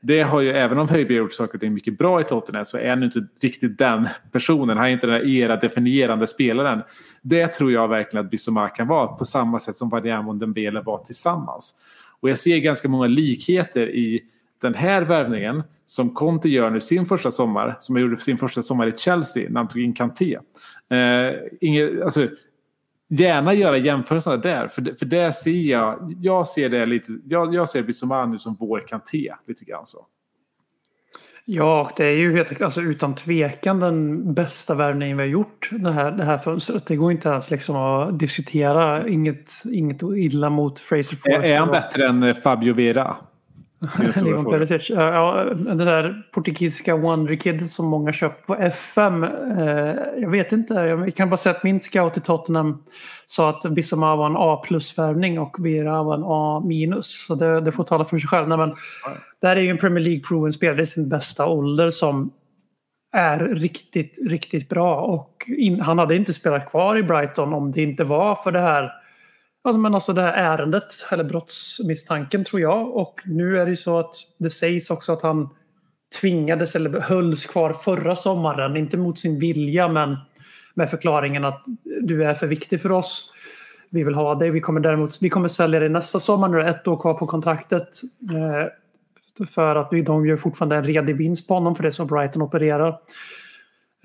[0.05, 2.65] Det har ju, även om Höjby har gjort saker och ting mycket bra i Tottenham
[2.65, 4.77] så är han inte riktigt den personen.
[4.77, 6.81] Han är inte den där era-definierande spelaren.
[7.21, 10.81] Det tror jag verkligen att Bissoma kan vara på samma sätt som Vadiamo och Dembele
[10.81, 11.75] var tillsammans.
[12.19, 14.21] Och jag ser ganska många likheter i
[14.61, 18.61] den här värvningen som Conte gör nu sin första sommar, som han gjorde sin första
[18.61, 20.37] sommar i Chelsea när han tog in Kanté.
[20.89, 22.27] Eh, inget, alltså,
[23.19, 24.67] gärna göra jämförelserna där.
[24.67, 28.39] För det, för det ser jag, jag ser det lite, jag, jag ser Bissoma nu
[28.39, 30.05] som vår Kanté lite grann så.
[31.45, 35.91] Ja, det är ju helt, alltså, utan tvekan den bästa värvningen vi har gjort det
[35.91, 36.85] här, det här fönstret.
[36.85, 39.07] Det går inte ens liksom att diskutera.
[39.07, 41.43] Inget, inget illa mot Fraser Forster.
[41.43, 43.17] är han bättre än Fabio Vera?
[44.21, 44.45] Leon.
[44.45, 44.89] Perisic.
[44.95, 49.23] Ja, den där portugisiska Wonder Kid som många köpt på FM.
[49.23, 50.73] Eh, jag vet inte.
[50.73, 52.83] Jag kan bara säga att min scout i Tottenham
[53.25, 57.25] sa att Bissoma var en A plus-värvning och Vera var en A minus.
[57.27, 58.47] Så det, det får tala för sig själv.
[58.47, 58.75] Nej, men,
[59.41, 62.31] det här är ju en Premier League-proven spelare i sin bästa ålder som
[63.13, 65.01] är riktigt, riktigt bra.
[65.01, 68.59] Och in, han hade inte spelat kvar i Brighton om det inte var för det
[68.59, 69.02] här
[69.65, 72.95] Alltså, men alltså det här ärendet, eller brottsmisstanken tror jag.
[72.95, 75.49] Och nu är det ju så att det sägs också att han
[76.21, 78.77] tvingades eller hölls kvar förra sommaren.
[78.77, 80.17] Inte mot sin vilja men
[80.73, 81.65] med förklaringen att
[82.01, 83.33] du är för viktig för oss.
[83.89, 84.49] Vi vill ha dig.
[84.49, 86.47] Vi kommer däremot vi kommer sälja dig nästa sommar.
[86.47, 88.01] Nu är det ett år kvar på kontraktet.
[88.31, 92.07] Eh, för att vi, de gör fortfarande en redig vinst på honom för det som
[92.07, 92.99] Brighton opererar.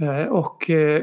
[0.00, 1.02] Eh, och eh,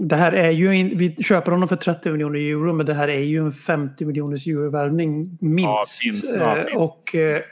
[0.00, 3.08] det här är ju, en, vi köper honom för 30 miljoner euro men det här
[3.08, 6.04] är ju en 50 miljoners euro-värvning minst.
[6.04, 6.76] Ja, minst, ja, Eh, minst.
[6.76, 7.42] Och eh,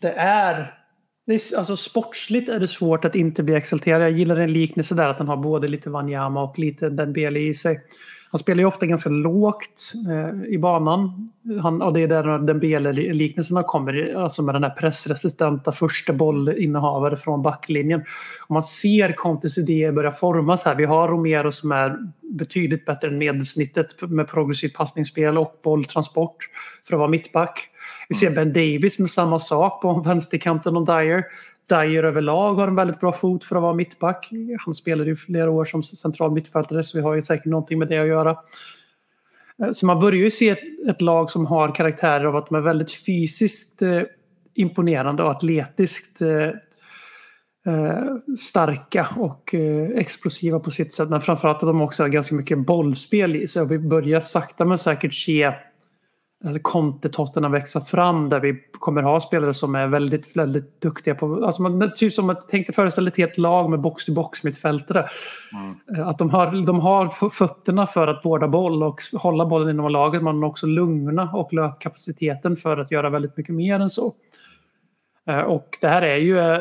[0.00, 0.74] det är,
[1.26, 4.02] det är, alltså sportsligt är det svårt att inte bli exalterad.
[4.02, 7.54] Jag gillar en liknelse där att han har både lite Wanyama och lite Dembele i
[7.54, 7.80] sig.
[8.30, 11.28] Han spelar ju ofta ganska lågt eh, i banan.
[11.62, 17.16] Han, och det är där den Dembele-liknelserna kommer, alltså med den här pressresistenta första bollinnehavare
[17.16, 18.00] från backlinjen.
[18.46, 20.74] Och man ser Contes idéer börja formas här.
[20.74, 26.36] Vi har Romero som är betydligt bättre än medelsnittet med progressivt passningsspel och bolltransport
[26.84, 27.70] för att vara mittback.
[28.08, 31.24] Vi ser Ben Davis med samma sak på vänsterkanten och Dyer.
[31.70, 34.30] Dyer överlag har en väldigt bra fot för att vara mittback.
[34.64, 37.88] Han spelade ju flera år som central mittfältare så vi har ju säkert någonting med
[37.88, 38.36] det att göra.
[39.62, 42.54] Eh, så man börjar ju se ett, ett lag som har karaktärer av att de
[42.54, 44.02] är väldigt fysiskt eh,
[44.54, 46.48] imponerande och atletiskt eh,
[47.66, 51.08] eh, starka och eh, explosiva på sitt sätt.
[51.08, 53.62] Men framförallt att de också har ganska mycket bollspel i sig.
[53.62, 55.52] Och vi börjar sakta men säkert se
[56.44, 61.44] alltså, Conte-totterna växa fram där vi kommer ha spelare som är väldigt, väldigt duktiga på...
[61.44, 65.08] Alltså man, typ som att tänkte föreställa ett helt lag med box-to-box mittfältare.
[65.96, 69.90] Eh, Att de har, de har fötterna för att vårda boll och hålla bollen inom
[69.92, 70.22] laget.
[70.22, 74.14] Man har också lungorna och löpkapaciteten för att göra väldigt mycket mer än så.
[75.28, 76.38] Eh, Och det här är ju...
[76.38, 76.60] eh,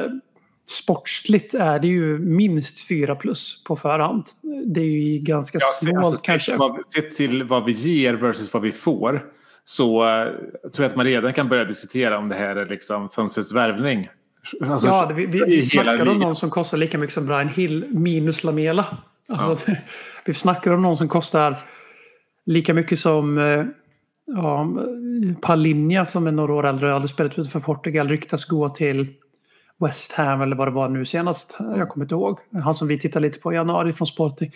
[0.84, 4.24] Sportsligt är det ju minst 4 plus på förhand.
[4.66, 6.58] Det är ju ganska Ja, snålt alltså, kanske.
[6.96, 9.26] Sett till vad vi ger versus vad vi får
[9.70, 10.26] så eh,
[10.74, 14.10] tror jag att man redan kan börja diskutera om det här är liksom fönstrets värvning.
[14.62, 17.86] Alltså, Ja, vi, vi, vi snackar om någon som kostar lika mycket som Brian Hill
[17.90, 18.86] minus Lamela.
[19.28, 19.72] Alltså,
[20.26, 21.58] vi snackar om någon som kostar
[22.46, 23.66] lika mycket som eh,
[24.26, 24.70] ja,
[25.42, 29.08] Palinja som är några år äldre och aldrig spelat utanför Portugal ryktas gå till
[29.80, 31.58] West Ham eller vad det var nu senast.
[31.60, 32.40] Jag kommer inte ihåg.
[32.64, 34.52] Han som vi tittar lite på i januari från Sporting.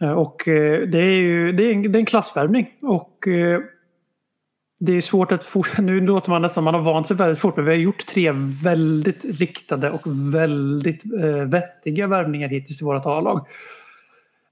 [0.00, 2.70] Eh, Och det är ju det är en, det är en klassvärvning.
[2.82, 3.28] Och
[4.82, 7.56] det är svårt att for, nu låter man nästan man har vant sig väldigt fort
[7.56, 10.02] men vi har gjort tre väldigt riktade och
[10.34, 13.46] väldigt eh, vettiga värvningar hittills i våra A-lag.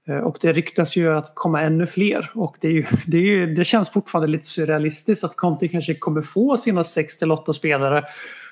[0.07, 3.21] Eh, och det ryktas ju att komma ännu fler och det, är ju, det, är
[3.21, 7.53] ju, det känns fortfarande lite surrealistiskt att Conte kanske kommer få sina 6 till 8
[7.53, 8.03] spelare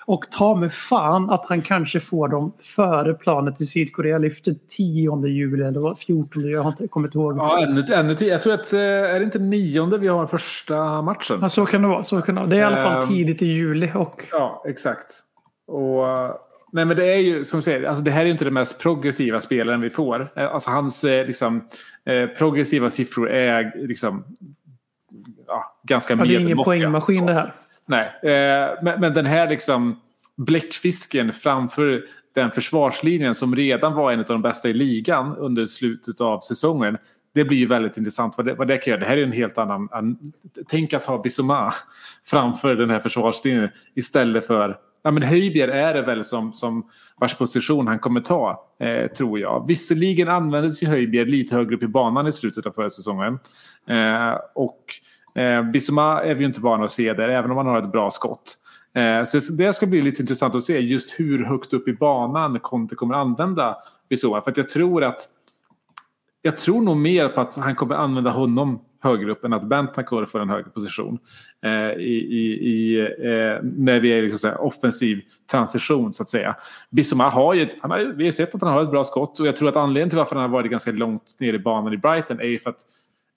[0.08, 5.28] och ta med fan att han kanske får dem före planet i Sydkorea lyfter 10
[5.28, 7.38] juli eller vad, 14 jag har inte kommit ihåg.
[7.38, 11.02] Ja, ännu, ännu till, jag tror att eh, är det inte nionde vi har första
[11.02, 11.38] matchen?
[11.42, 12.04] Ja, så kan det vara.
[12.04, 12.50] Så kan det, vara.
[12.50, 13.08] det är i alla fall Ehm.
[13.08, 13.92] tidigt i juli.
[13.96, 15.06] Och, Ja, exakt.
[15.68, 16.32] Och, eh,
[16.72, 18.80] nej, men det är ju som säger, alltså det här är ju inte den mest
[18.80, 20.32] progressiva spelaren vi får.
[20.36, 21.68] Eh, Alltså hans liksom,
[22.38, 24.24] progressiva siffror är liksom
[25.48, 26.66] ja, ganska ja, det är ingen medelmåttiga.
[26.82, 27.54] poängmaskin det här.
[27.88, 30.00] Nej, eh, men, men den här liksom
[30.38, 32.04] bläckfisken framför
[32.36, 36.98] den försvarslinjen som redan var en av de bästa i ligan under slutet av säsongen.
[37.34, 39.00] Det blir ju väldigt intressant vad det, vad det kan göra.
[39.00, 39.90] Det här är en helt annan...
[39.92, 40.34] An,
[40.70, 41.74] tänk att ha Bissoma
[42.26, 44.78] framför den här försvarslinjen istället för...
[45.04, 49.40] Ja, men Höjbjer är det väl som, som vars position han kommer ta, eh, tror
[49.40, 49.68] jag.
[49.68, 53.40] Visserligen användes ju Höjbjer lite högre upp i banan i slutet av förra säsongen.
[53.88, 54.84] Eh, och
[55.38, 57.92] eh, Bissoma är vi ju inte vana att se där, även om han har ett
[57.92, 58.58] bra skott.
[58.94, 62.60] Eh, så det ska bli lite intressant att se just hur högt upp i banan
[62.60, 63.78] Conte kommer använda
[64.10, 64.42] Bissoma.
[64.42, 65.20] För att jag tror att
[66.42, 70.26] jag tror nog mer på att han kommer använda honom högre upp än att Bentancur
[70.26, 71.20] får en högre position.
[71.66, 75.22] Eh, i, i, i eh, när vi är i liksom offensiv
[75.52, 76.56] transition så att säga.
[76.90, 79.40] Bissoma har ju, ett, han har, vi har sett att han har ett bra skott
[79.40, 81.94] och jag tror att anledningen till varför han har varit ganska långt ner i banan
[81.94, 82.86] i Brighton är ju för att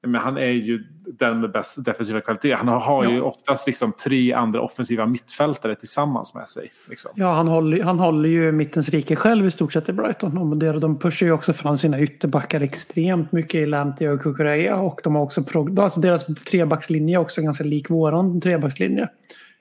[0.02, 0.84] men han är ju
[1.18, 2.54] den med bäst defensiva kvalitet.
[2.54, 6.70] Han har ju oftast liksom tre andra offensiva mittfältare tillsammans med sig.
[6.88, 7.10] Liksom.
[7.14, 10.38] Ja, han håller, han håller ju mittens rike själv i stort sett i Brighton.
[10.38, 14.76] Och de pushar ju också fram sina ytterbackar extremt mycket i Lantia och Kukureya.
[14.76, 15.44] Och de har också
[15.78, 19.08] alltså deras trebackslinje är också ganska lik våran trebackslinje.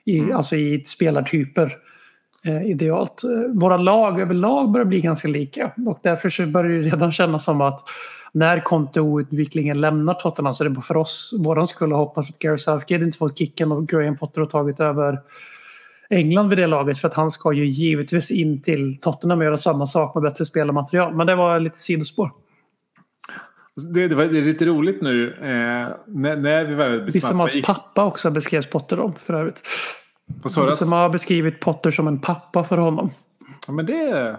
[0.04, 1.76] I, Alltså i spelartyper.
[2.44, 3.24] Eh, idealt.
[3.24, 5.72] Eh, Våra lag överlag börjar bli ganska lika.
[5.86, 7.80] Och därför så börjar det redan kännas som att
[8.32, 12.30] när Conte outvecklingen lämnar Tottenham så är det bara för oss, våran skull, att hoppas
[12.30, 15.20] att Gary Southgate inte fått kicken och Graham Potter har tagit över
[16.10, 19.56] England vid det laget för att han ska ju givetvis in till Tottenham och göra
[19.56, 21.14] samma sak med bättre spelarmaterial.
[21.14, 22.30] Men det var lite sidospår.
[23.94, 27.04] Det, det, var, det är lite roligt nu eh, när, när vi Bissouma.
[27.04, 29.62] Bissomas gick- pappa också beskrevs Potter om för övrigt.
[30.42, 33.10] Vad sa du har beskrivit Potter som en pappa för honom.
[33.66, 34.36] Ja, men det,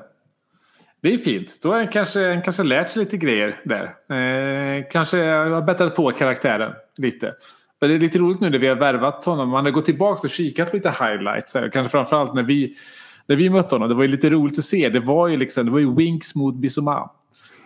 [1.01, 1.59] det är fint.
[1.63, 3.83] Då har han kanske, kanske lärt sig lite grejer där.
[4.17, 7.33] Eh, kanske har bättrat på karaktären lite.
[7.79, 9.49] Men det är lite roligt nu när vi har värvat honom.
[9.49, 11.55] Man har gått tillbaka och kikat på lite highlights.
[11.55, 11.69] här.
[11.69, 12.75] Kanske framförallt när vi,
[13.25, 13.89] när vi mötte honom.
[13.89, 14.89] Det var ju lite roligt att se.
[14.89, 17.09] Det var ju, liksom, det var ju Winks mot Bissoma.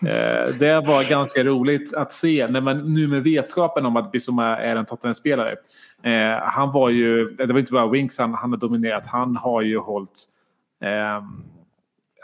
[0.01, 4.57] Eh, det var ganska roligt att se när man nu med vetskapen om att Bissoma
[4.57, 5.55] är en Tottenham-spelare.
[6.03, 9.07] Eh, han var ju, det var inte bara Winks han, han har dominerat.
[9.07, 10.25] Han har ju hållit
[10.83, 11.43] ehm,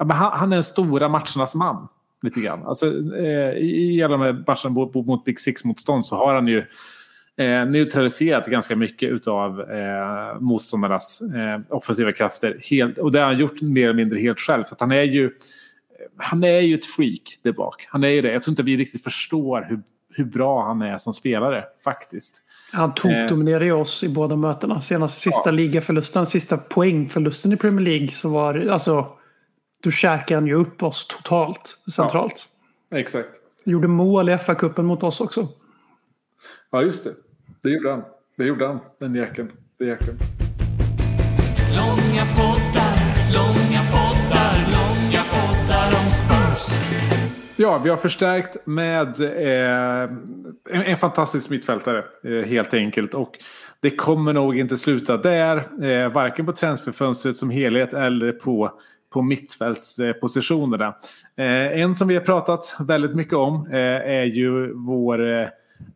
[0.02, 1.88] ja, men han, han är den stora matchernas man.
[2.22, 2.66] Lite grann.
[2.66, 2.86] Alltså,
[3.16, 6.58] eh, I alla de här matcherna mot, Big Six-motstånd så har han ju
[7.38, 12.58] eh, neutraliserat ganska mycket av eh, motståndarnas eh, offensiva krafter.
[12.70, 14.64] Helt, och det har han gjort mer eller mindre helt själv.
[14.64, 15.32] Så han är ju
[16.18, 17.88] han är ju ett freak där bak.
[17.90, 18.32] Han är ju det.
[18.32, 19.82] Jag tror inte vi riktigt förstår hur,
[20.14, 22.44] hur bra han är som spelare faktiskt.
[22.72, 24.82] Han tokdominerade ju oss i båda mötena.
[24.82, 29.08] Senast sista ligaförlusten, sista poängförlusten i Premier League så var alltså,
[29.82, 32.46] då käkade han ju upp oss totalt centralt.
[32.92, 33.30] Exakt.
[33.66, 35.48] Gjorde mål i FA-cupen mot oss också.
[36.72, 37.14] Ja, just det.
[37.64, 38.04] Det gjorde han.
[38.38, 39.52] Det gjorde han, den jäkeln.
[39.78, 40.18] Den jäkeln.
[41.76, 42.98] Långa poddar,
[43.34, 46.82] långa poddar, långa poddar om Spurs.
[47.56, 50.10] Ja, vi har förstärkt med eh,
[50.70, 53.14] en, en fantastisk mittfältare eh, helt enkelt.
[53.14, 53.38] Och
[53.80, 55.58] det kommer nog inte sluta där.
[55.86, 58.72] Eh, varken på transferfönstret som helhet eller på,
[59.14, 60.96] på mittfältspositionerna.
[61.36, 65.48] Eh, en som vi har pratat väldigt mycket om eh, är ju vår, eh,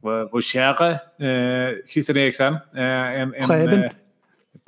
[0.01, 2.57] vår, eh, Christian Eriksen.
[2.75, 3.89] En, en, Preben.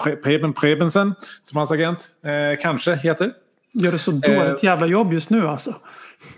[0.03, 2.09] Pre- Preben Prebensen som hans agent
[2.61, 3.31] kanske heter.
[3.73, 5.75] Gör det så dåligt jävla jobb just nu alltså.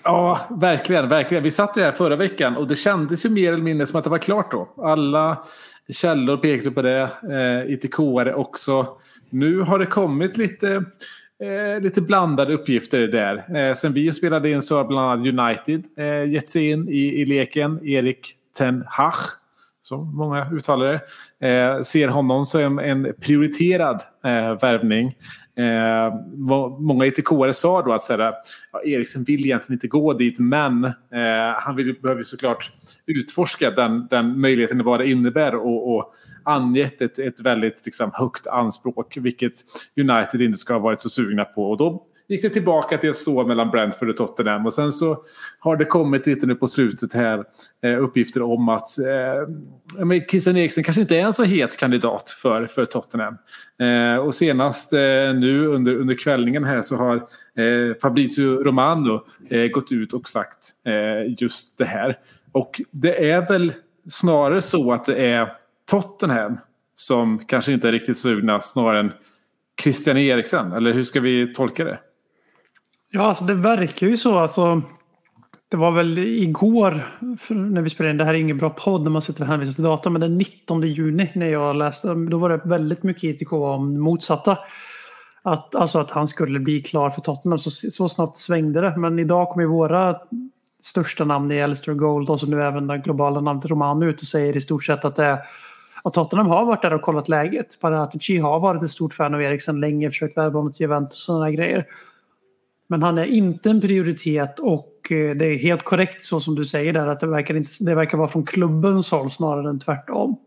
[0.03, 1.43] Ja, verkligen, verkligen.
[1.43, 4.03] Vi satt ju här förra veckan och det kändes ju mer eller mindre som att
[4.03, 4.69] det var klart då.
[4.77, 5.43] Alla
[5.89, 8.87] källor pekade på det, eh, ITK-are också.
[9.29, 10.83] Nu har det kommit lite,
[11.43, 13.55] eh, lite blandade uppgifter där.
[13.57, 17.21] Eh, sen vi spelade in så har bland annat United eh, gett sig in i,
[17.21, 17.87] i leken.
[17.87, 19.13] Erik Ten Hag,
[19.89, 21.01] som många uttalar
[21.39, 25.15] det, eh, ser honom som en prioriterad eh, värvning.
[25.55, 26.13] Eh,
[26.79, 28.33] många ITK-are sa då att så här,
[28.71, 30.91] ja, Eriksen vill egentligen inte gå dit men eh,
[31.57, 32.71] han vill, behöver såklart
[33.05, 38.47] utforska den, den möjligheten vad det innebär och, och angett ett, ett väldigt liksom, högt
[38.47, 39.53] anspråk vilket
[39.97, 41.69] United inte ska ha varit så sugna på.
[41.69, 45.23] Och då gick det tillbaka till att stå mellan Brentford och Tottenham och sen så
[45.59, 47.43] har det kommit lite nu på slutet här
[47.83, 52.29] eh, uppgifter om att eh, men Christian Eriksen kanske inte är en så het kandidat
[52.29, 53.37] för, för Tottenham.
[53.79, 54.99] Eh, och senast eh,
[55.33, 60.57] nu under, under kvällningen här så har eh, Fabrizio Romano eh, gått ut och sagt
[60.85, 62.17] eh, just det här.
[62.51, 63.73] Och det är väl
[64.09, 65.53] snarare så att det är
[65.91, 66.57] Tottenham
[66.95, 69.11] som kanske inte är riktigt sugna snarare än
[69.81, 70.71] Christian Eriksen.
[70.71, 71.99] Eller hur ska vi tolka det?
[73.11, 74.39] Ja, alltså det verkar ju så.
[74.39, 74.81] Alltså,
[75.69, 77.07] det var väl igår
[77.49, 78.17] när vi spelade in.
[78.17, 80.37] Det här är ingen bra podd när man sitter och hänvisar till data, Men den
[80.37, 82.13] 19 juni när jag läste.
[82.13, 84.57] Då var det väldigt mycket ITK om motsatta.
[85.41, 87.59] Att, alltså att han skulle bli klar för Tottenham.
[87.59, 88.97] Så, så snabbt svängde det.
[88.97, 90.19] Men idag kommer våra
[90.81, 94.27] största namn i Alistair Gold och så nu även den globala namnet Romano ut och
[94.27, 95.39] säger i stort sett att det är
[96.03, 97.79] att Tottenham har varit där och kollat läget.
[97.81, 101.33] Paratici har varit ett stort fan av Eriksen länge, försökt värva honom till Juventus och
[101.33, 101.85] sådana grejer.
[102.91, 106.65] Men han är inte en prioritet och eh, det är helt korrekt så som du
[106.65, 110.37] säger där att det verkar, inte, det verkar vara från klubbens håll snarare än tvärtom.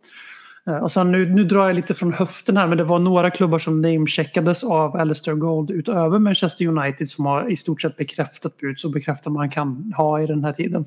[0.67, 3.31] Eh, och sen nu, nu drar jag lite från höften här men det var några
[3.31, 8.57] klubbar som namecheckades av Alistair Gold utöver Manchester United som har i stort sett bekräftat
[8.57, 10.85] bud så bekräftat man kan ha i den här tiden.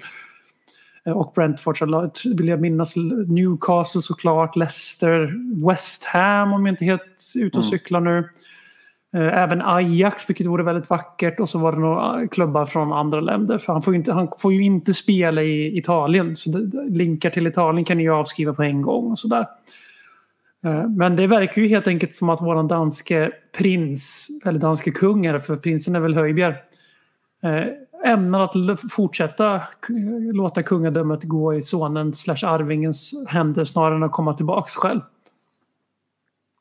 [1.05, 1.77] Eh, och Brentford
[2.25, 2.95] vill jag minnas
[3.27, 5.33] Newcastle såklart, Leicester,
[5.67, 7.71] West Ham om jag inte helt ute och mm.
[7.71, 8.29] cyklar nu.
[9.15, 11.39] Eh, även Ajax, vilket vore väldigt vackert.
[11.39, 13.57] Och så var det några klubbar från andra länder.
[13.57, 16.35] För han får ju inte, han får ju inte spela i Italien.
[16.35, 19.11] Så linkar till Italien kan ni ju avskriva på en gång.
[19.11, 19.47] och sådär.
[20.65, 25.39] Eh, men det verkar ju helt enkelt som att vår danske prins, eller danske kung,
[25.39, 26.57] för prinsen är väl Höjbjer,
[27.43, 29.61] eh, ämnar att fortsätta
[30.33, 35.01] låta kungadömet gå i sonens slash arvingens händer snarare än att komma tillbaks själv.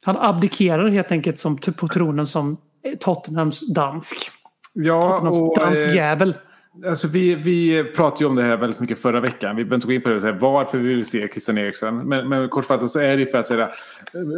[0.04, 2.56] Han abdikerar helt enkelt som, på tronen som
[3.00, 4.30] Tottenhams dansk.
[4.72, 6.34] Ja, Tottenhams och, dansk eh, jävel.
[6.86, 9.56] Alltså vi, vi pratade ju om det här väldigt mycket förra veckan.
[9.56, 11.96] Vi behöver inte gå in på det, så här, varför vi vill se Christian Eriksen.
[11.96, 13.70] Men, men kortfattat så är det för att säga,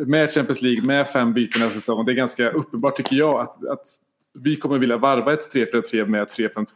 [0.07, 2.05] med Champions League, med fem byten av säsong.
[2.05, 3.87] Det är ganska uppenbart tycker jag att, att
[4.35, 6.67] vi kommer vilja varva ett 3-4-3 med 3-5-2.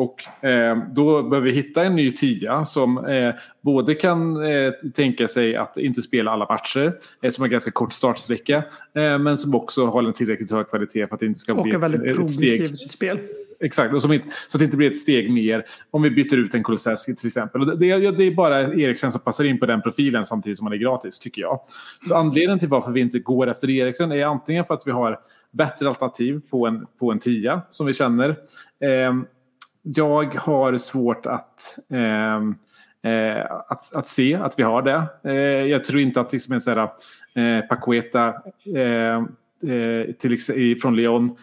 [0.00, 5.28] Och eh, då behöver vi hitta en ny tia som eh, både kan eh, tänka
[5.28, 6.92] sig att inte spela alla matcher,
[7.22, 8.56] eh, som har ganska kort startsträcka,
[8.94, 11.62] eh, men som också håller en tillräckligt hög kvalitet för att det inte ska och
[11.62, 12.76] bli ett, väldigt ett steg.
[12.76, 13.18] spel.
[13.60, 16.54] Exakt, och inte, så att det inte blir ett steg mer om vi byter ut
[16.54, 17.60] en Kulusevski till exempel.
[17.60, 20.74] Och det, det, är bara Eriksen som passar in på den profilen samtidigt som han
[20.74, 21.60] är gratis, tycker jag.
[22.08, 25.20] Så anledningen till varför vi inte går efter Eriksen är antingen för att vi har
[25.50, 28.36] bättre alternativ på en, på en tia som vi känner.
[29.82, 32.54] Jag har svårt att, ehm,
[33.02, 35.06] eh, att, att se att vi har det.
[35.24, 36.88] Eh, jag tror inte att liksom en sån här,
[37.34, 38.34] eh, Pacueta
[38.76, 39.16] eh,
[39.70, 41.36] eh till, från Lyon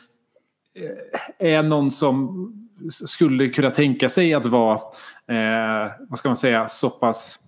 [1.40, 2.54] eh, är någon som
[2.90, 4.80] skulle kunna tänka sig att vara,
[5.28, 7.40] eh, vad ska man säga, så pass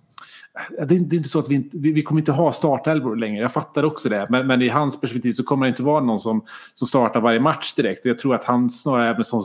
[0.86, 3.42] det är, inte så att vi, inte, vi, kommer inte ha startelvor längre.
[3.42, 4.26] Jag fattar också det.
[4.30, 6.44] Men, men, i hans perspektiv så kommer det inte vara någon som,
[6.74, 8.04] som startar varje match direkt.
[8.04, 9.42] Och jag tror att han snarare är en, sån,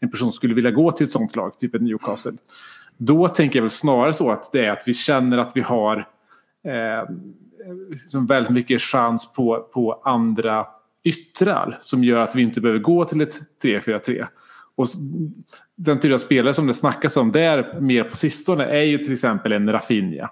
[0.00, 2.32] en person som skulle vilja gå till ett sånt lag, typ ett Newcastle.
[2.96, 6.08] Då tänker jag väl snarare så att det är att vi känner att vi har
[6.64, 7.14] eh,
[7.90, 10.66] liksom väldigt mycket chans på, på andra
[11.04, 14.26] yttrar som gör att vi inte behöver gå till ett 3-4-3.
[14.76, 14.86] Och
[15.76, 19.12] den typ av spelare som det snackas om där mer på sistone är ju till
[19.12, 20.30] exempel en Rafinha.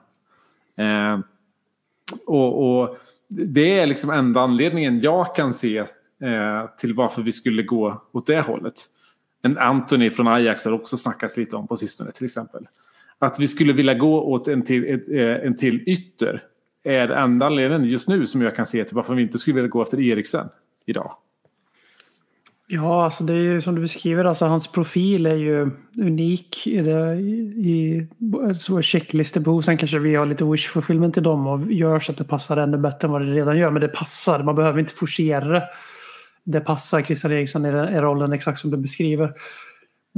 [0.77, 1.19] Eh,
[2.27, 2.97] och, och,
[3.29, 8.27] det är liksom enda anledningen jag kan se eh, till varför vi skulle gå åt
[8.27, 8.75] det hållet.
[9.43, 12.67] En Anthony från Ajax har också snackats lite om på sistone till exempel.
[13.19, 16.43] Att vi skulle vilja gå åt en till, ett, eh, en till ytter
[16.83, 19.69] är enda anledningen just nu som jag kan se till varför vi inte skulle vilja
[19.69, 20.49] gå efter Eriksen
[20.87, 21.17] idag.
[22.67, 26.83] Ja, alltså det är ju som du beskriver, alltså hans profil är ju unik i,
[26.83, 29.63] det, i så alltså checklistebehov.
[29.63, 32.57] Sen kanske vi har lite wish fulfillment till dem och gör så att det passar
[32.57, 33.71] ännu bättre än vad det redan gör.
[33.71, 35.63] Men det passar, man behöver inte forcera det.
[36.45, 39.33] Det passar Christian Eriksson i, i rollen exakt som du beskriver.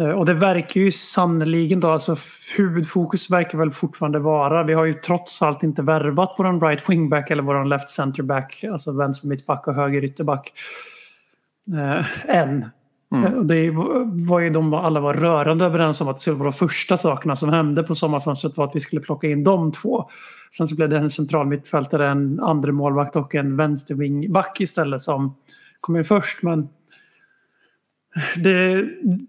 [0.01, 2.17] Eh, och det verkar ju sannoliken då, alltså
[2.57, 7.31] huvudfokus verkar väl fortfarande vara, vi har ju trots allt inte värvat våran right wingback
[7.31, 10.53] eller våran left center back, alltså vänster mittback och höger ytterback
[11.73, 12.65] eh, än.
[13.13, 13.25] Mm.
[13.25, 13.71] Eh, det
[14.25, 17.37] var ju de alla var rörande överens om att det skulle vara de första sakerna
[17.37, 20.09] som hände på sommarfönstret var att vi skulle plocka in de två.
[20.51, 25.37] Sen så blev det en central mittfältare, en andra målvakt och en vänstervingback istället som
[25.81, 26.43] kom in först.
[26.43, 26.69] Men
[28.37, 28.85] det,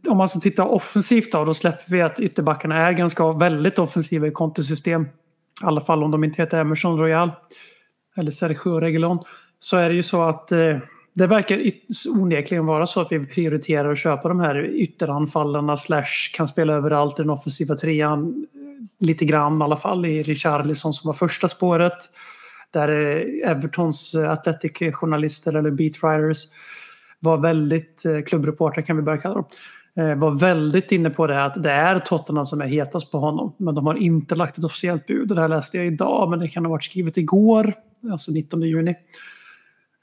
[0.07, 4.27] om man ska titta offensivt då, då släpper vi att ytterbackarna är ganska väldigt offensiva
[4.27, 5.03] i kontosystem.
[5.03, 5.07] I
[5.61, 7.31] alla fall om de inte heter Emerson Royal
[8.17, 9.19] eller Sergio Reguilon.
[9.59, 10.77] Så är det ju så att eh,
[11.17, 11.61] det verkar
[12.09, 17.19] onekligen vara så att vi prioriterar att köpa de här ytteranfallarna slash kan spela överallt
[17.19, 18.45] i den offensiva trean.
[18.53, 21.93] Eh, lite grann i alla fall i Richarlison som var första spåret.
[22.71, 26.43] Där eh, Evertons eh, Athletic-journalister eller beatwriters
[27.19, 29.45] var väldigt, klubbreportrar kan vi börja kalla dem,
[30.19, 33.53] var väldigt inne på det att det är Tottenham som är hetast på honom.
[33.57, 35.27] Men de har inte lagt ett officiellt bud.
[35.27, 37.73] Det här läste jag idag men det kan ha varit skrivet igår,
[38.11, 38.95] alltså 19 juni.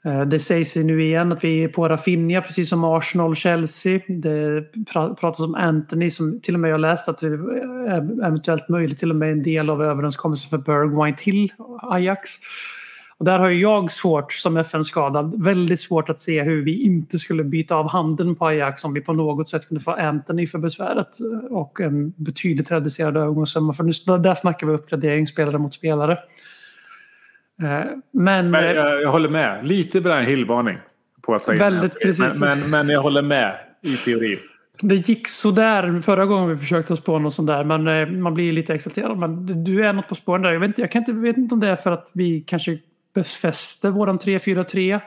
[0.05, 3.99] Eh, det sägs nu igen att vi är på Rafinha precis som Arsenal och Chelsea.
[4.07, 8.99] Det pratas om Anthony som till och med jag läst att det är eventuellt möjligt
[8.99, 11.51] till och med en del av överenskommelsen för Bergwijn till
[11.81, 12.29] Ajax.
[13.17, 17.43] Och där har jag svårt som FN-skadad, väldigt svårt att se hur vi inte skulle
[17.43, 21.17] byta av handen på Ajax om vi på något sätt kunde få Anthony för besväret
[21.49, 23.73] och en betydligt reducerad övergångssumma.
[23.73, 26.17] För nu, där snackar vi uppgradering spelare mot spelare.
[27.63, 27.67] Eh,
[28.11, 29.67] Men, Men jag, jag håller med.
[29.67, 30.77] Lite Brian Hill-varning.
[31.21, 32.39] På att in Väldigt precis.
[32.39, 34.39] Men, men, men jag håller med i teorin.
[34.81, 37.63] det gick sådär förra gången vi försökte oss på något sånt där.
[37.63, 39.17] Men eh, man blir lite exalterad.
[39.17, 40.51] Men du är något på spåren där.
[40.51, 42.77] Jag vet inte, jag kan inte, vet inte om det är för att vi kanske
[43.15, 44.99] befäster våran 3-4-3.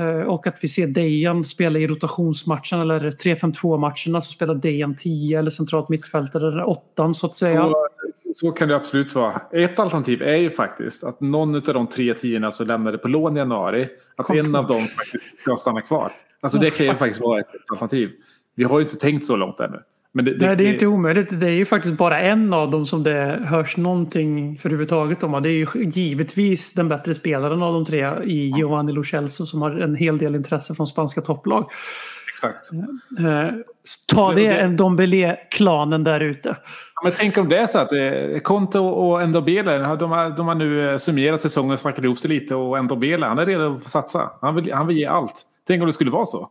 [0.00, 4.96] Eh, Och att vi ser Dejan spela i rotationsmatchen eller 3-5-2 matcherna så spelar Dejan
[4.96, 7.62] 10 eller centralt mittfältare eller 8 så att säga.
[7.62, 7.88] Så,
[8.34, 9.40] så kan det absolut vara.
[9.52, 13.36] Ett alternativ är ju faktiskt att någon av de tre tiorna som lämnade på lån
[13.36, 16.12] i januari, att Kom en av dem faktiskt ska stanna kvar.
[16.40, 18.10] Alltså det kan ju faktiskt vara ett alternativ.
[18.54, 19.78] Vi har ju inte tänkt så långt ännu.
[20.14, 21.40] Men det, Nej, det är inte omöjligt.
[21.40, 25.42] Det är ju faktiskt bara en av dem som det hörs någonting för överhuvudtaget om.
[25.42, 29.62] Det är ju givetvis den bättre spelaren av de tre i Giovanni Lo Celso som
[29.62, 31.70] har en hel del intresse från spanska topplag.
[32.44, 32.70] Exakt.
[33.18, 33.54] Eh,
[34.14, 36.48] ta Det- en Dombele-klanen där ute.
[36.94, 40.46] Ja, Men tänk om det är så att eh, Conte och Ndobele, de har, de
[40.48, 43.76] har nu eh, summerat säsongen och snackat ihop sig lite och Ndobele, han är redo
[43.76, 44.30] att satsa.
[44.40, 45.42] Han vill, han vill ge allt.
[45.66, 46.48] Tänk om det skulle vara så.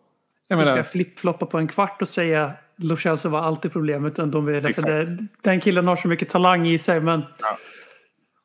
[0.47, 4.19] Jag Du ska menar, flippfloppa på en kvart och säga Lo Celso var alltid problemet.
[4.19, 4.61] än Dombele.
[4.61, 4.87] För Exakt.
[4.87, 6.99] det, den killen har så mycket talang i sig.
[6.99, 7.57] Men Ja.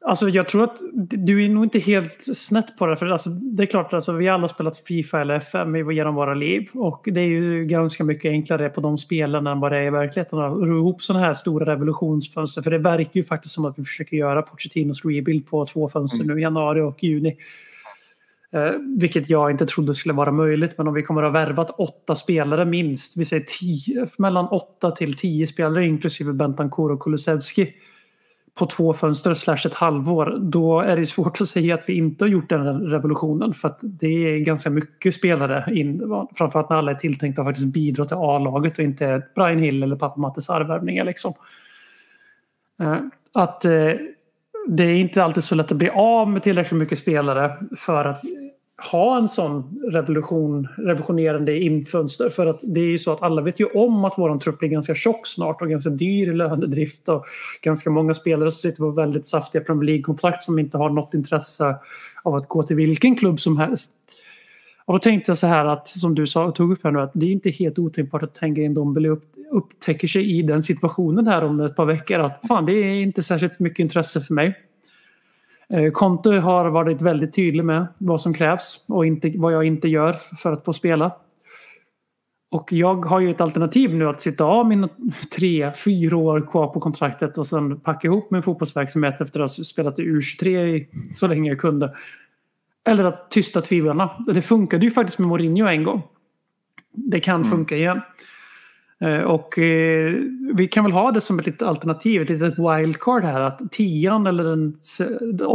[0.08, 2.96] Alltså jag tror att du är nog inte helt snett på det.
[2.96, 6.34] För alltså, det är klart, alltså, vi har alla spelat Fifa eller FM genom våra
[6.34, 6.68] liv.
[6.74, 9.90] Och det är ju ganska mycket enklare på de spelen än vad det är i
[9.90, 10.38] verkligheten.
[10.38, 12.62] Att ro ihop sådana här stora revolutionsfönster.
[12.62, 16.24] För det verkar ju faktiskt som att vi försöker göra Pochettinos rebuild på två fönster
[16.24, 17.36] nu i januari och juni.
[18.52, 20.78] Eh, vilket jag inte trodde skulle vara möjligt.
[20.78, 23.16] Men om vi kommer att ha värvat åtta spelare minst.
[23.16, 27.74] Vi säger tio, mellan åtta till tio spelare inklusive Bentancourt och Kulusevski
[28.58, 30.38] på två fönster slash ett halvår.
[30.40, 33.54] Då är det svårt att säga att vi inte har gjort den revolutionen.
[33.54, 35.74] För att det är ganska mycket spelare.
[35.74, 36.02] In,
[36.34, 39.96] framförallt när alla är tilltänkta att faktiskt bidra till A-laget och inte Brian Hill eller
[39.96, 41.04] pappa Mattes arvvärvningar.
[41.04, 41.34] Liksom.
[42.82, 42.98] Eh,
[43.32, 43.92] att eh,
[44.68, 48.22] det är inte alltid så lätt att bli av med tillräckligt mycket spelare för att
[48.92, 52.28] ha en sån revolution, revolutionerande infönster.
[52.28, 54.68] För att det är ju så att alla vet ju om att våran trupp blir
[54.68, 57.24] ganska tjock snart och ganska dyr i lönedrift och
[57.62, 61.76] ganska många spelare som sitter på väldigt saftiga Premier League-kontrakt som inte har något intresse
[62.22, 63.90] av att gå till vilken klubb som helst.
[64.84, 67.10] Och då tänkte jag så här att, som du sa, tog upp här nu, att
[67.14, 71.44] det är inte helt otänkbart att Tenga Ndombele upp, upptäcker sig i den situationen här
[71.44, 72.18] om ett par veckor.
[72.18, 74.54] Att fan, det är inte särskilt mycket intresse för mig.
[75.72, 79.88] Eh, Conte har varit väldigt tydlig med vad som krävs och inte, vad jag inte
[79.88, 81.12] gör för att få spela.
[82.50, 84.88] Och jag har ju ett alternativ nu att sitta av mina
[85.36, 89.64] tre, fyra år kvar på kontraktet och sen packa ihop min fotbollsverksamhet efter att ha
[89.64, 91.94] spelat i U23 i, så länge jag kunde.
[92.84, 94.24] Eller att tysta tvivlarna.
[94.26, 96.02] Det funkade ju faktiskt med Mourinho en gång.
[96.92, 98.00] Det kan funka igen.
[99.00, 100.14] Eh, Och eh,
[100.54, 103.40] vi kan väl ha det som ett litet alternativ, ett litet wildcard här.
[103.40, 104.76] Att tian eller den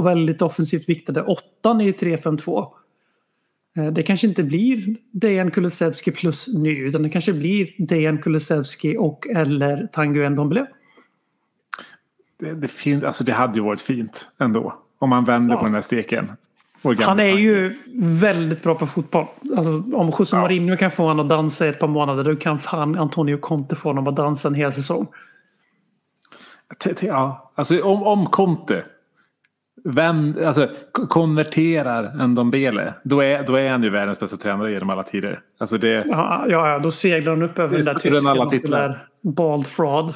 [0.03, 2.67] väldigt offensivt viktade åttan i 3-5-2.
[3.77, 8.97] eh, Det kanske inte blir Dejan Kulusevski plus nu utan det kanske blir Dejan Kulusevski
[8.97, 10.65] och eller Tanguy Ndombele.
[12.39, 14.73] det, det, fin, alltså det hade ju varit fint ändå.
[14.99, 15.59] Om man vänder Ja.
[15.59, 16.31] på den här steken.
[16.99, 19.25] Han är ju väldigt bra på fotboll.
[19.57, 20.41] Alltså, om José Ja.
[20.41, 23.75] Mourinho kan få honom att dansa i ett par månader då kan fan Antonio Conte
[23.75, 25.07] få honom att dansa en hel säsong.
[27.01, 28.83] Ja, alltså om, om Conte
[29.83, 30.67] vem, alltså,
[31.09, 35.39] konverterar en Dombele, då är, då är han ju världens bästa tränare genom alla tider.
[35.57, 38.27] Alltså det, Ja, ja, då seglar han upp över den där tysken.
[38.27, 39.07] alla titlar.
[39.23, 40.13] Bald fraud.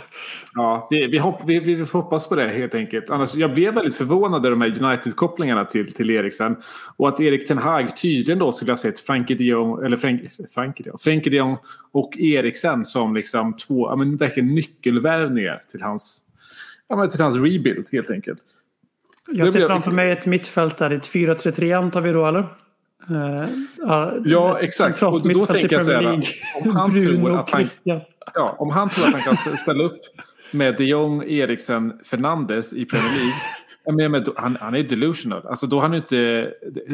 [0.54, 3.10] ja, vi, vi, hopp, vi, vi får hoppas på det helt enkelt.
[3.10, 6.56] Annars, jag blev väldigt förvånad över de här United-kopplingarna till, till Eriksen.
[6.98, 10.22] Och att Erik Ten Hag tydligen då skulle ha sett Frankie de Jong, eller Frank,
[10.54, 11.58] Frankie de Jong, Frankie de Jong
[11.92, 16.24] och Eriksen som liksom två ja, men verkligen nyckelvärvningar till hans,
[16.88, 18.42] ja, men till hans rebuild helt enkelt.
[19.28, 22.48] Jag Det ser framför mig ett mittfält där ett 4-3-3 antar vi då eller?
[23.10, 23.50] Eh,
[24.26, 25.04] Ja, exakt.
[25.04, 26.22] Och då tänker jag så här,
[26.64, 28.02] om han Bruno tror att han-.
[28.34, 30.00] Ja, om han tror att han kan ställa upp
[30.52, 34.10] med de Jong, Eriksen, Fernandes i Premier League.
[34.10, 35.48] men då- han, han är delusional.
[35.48, 36.50] Alltså då han inte,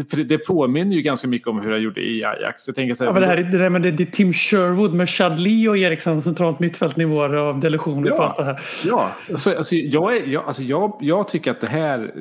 [0.10, 2.68] för det, det påminner ju ganska mycket om hur han gjorde i Ajax.
[2.68, 4.34] Jag tänker så här, Ja, men det, här, är- det, där, men det är Tim
[4.34, 8.16] Sherwood med Chadli och Eriksson centralt mittfältnivåer av delusion vi Ja.
[8.18, 8.62] pratar här.
[8.86, 12.12] Ja, alltså, alltså, jag, är, jag, alltså jag, jag tycker att det här...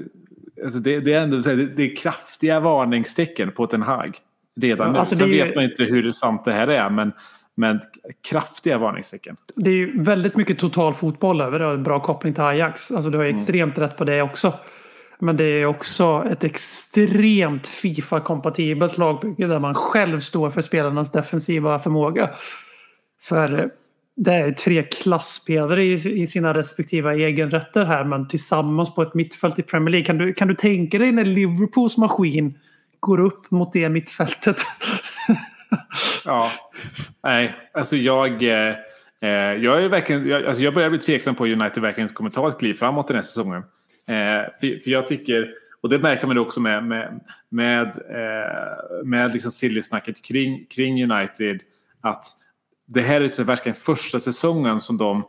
[0.65, 4.17] Alltså det, det är ändå det, det är kraftiga varningstecken på Ten Hag.
[4.61, 4.99] Redan Ja, nu.
[4.99, 7.13] alltså Sen det är ju- vet man inte hur sant det här är, men,
[7.61, 7.81] men
[8.31, 9.37] kraftiga varningstecken.
[9.57, 12.91] Det är ju väldigt mycket total fotboll över det och bra koppling till Ajax.
[12.91, 14.55] Alltså du har ju extremt rätt på det också.
[15.19, 21.79] Men det är också ett extremt Fifa-kompatibelt lagbygge där man själv står för spelarnas defensiva
[21.79, 22.31] förmåga.
[23.23, 23.71] För
[24.17, 29.63] det är tre klassspelare i, sina respektiva egenrätter här men tillsammans på ett mittfält i
[29.63, 30.07] Premier League.
[30.07, 32.59] Kan du, kan du tänka dig när Liverpools maskin
[33.01, 34.57] går upp mot det mittfältet?
[36.25, 36.51] ja,
[37.23, 38.43] nej, alltså jag...
[38.43, 38.75] Eh,
[39.21, 42.49] eh, jag, är verkligen, jag, alltså jag börjar bli tveksam på United verkligen kommer ta
[42.49, 43.63] ett kliv framåt den här säsongen.
[44.07, 49.33] Eh, för, för jag tycker, och det märker man också med, med, med, eh, med
[49.33, 51.61] liksom silly-snacket kring, kring United,
[52.01, 52.25] att
[52.87, 55.25] det här är verkligen första säsongen som de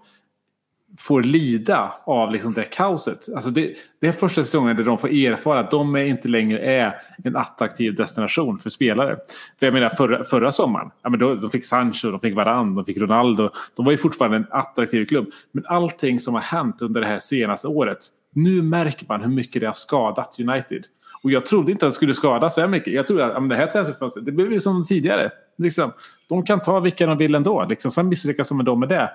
[0.98, 3.30] får lida av liksom det kaoset.
[3.36, 6.60] Alltså det, det är första säsongen där de får erfara att de är inte längre
[6.60, 9.18] är en attraktiv destination för spelare.
[9.60, 12.76] För jag menar förra, förra sommaren, ja, men då, de fick Sancho, de fick Varane,
[12.76, 13.50] de fick Ronaldo.
[13.76, 15.28] De var ju fortfarande en attraktiv klubb.
[15.52, 18.00] Men allting som har hänt under det här senaste året.
[18.34, 20.86] Nu märker man hur mycket det har skadat United.
[21.24, 22.94] Och jag trodde inte att det skulle skada så här mycket.
[22.94, 25.32] Jag trodde att ja, men det här transferfönstret, det blev ju som tidigare.
[25.58, 25.92] Liksom,
[26.30, 27.66] de kan ta vilka de vill ändå.
[27.70, 29.12] Liksom, sen misslyckas de med dem med det.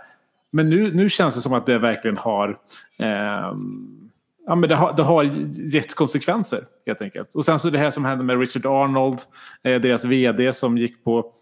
[0.56, 2.48] Men nu, nu känns det som att det verkligen har,
[2.98, 3.06] eh,
[4.46, 5.24] ja, men det har, det har
[5.74, 7.34] gett konsekvenser helt enkelt.
[7.34, 9.18] Och sen så det här som hände med Richard Arnold,
[9.62, 11.32] eh, deras vd som gick på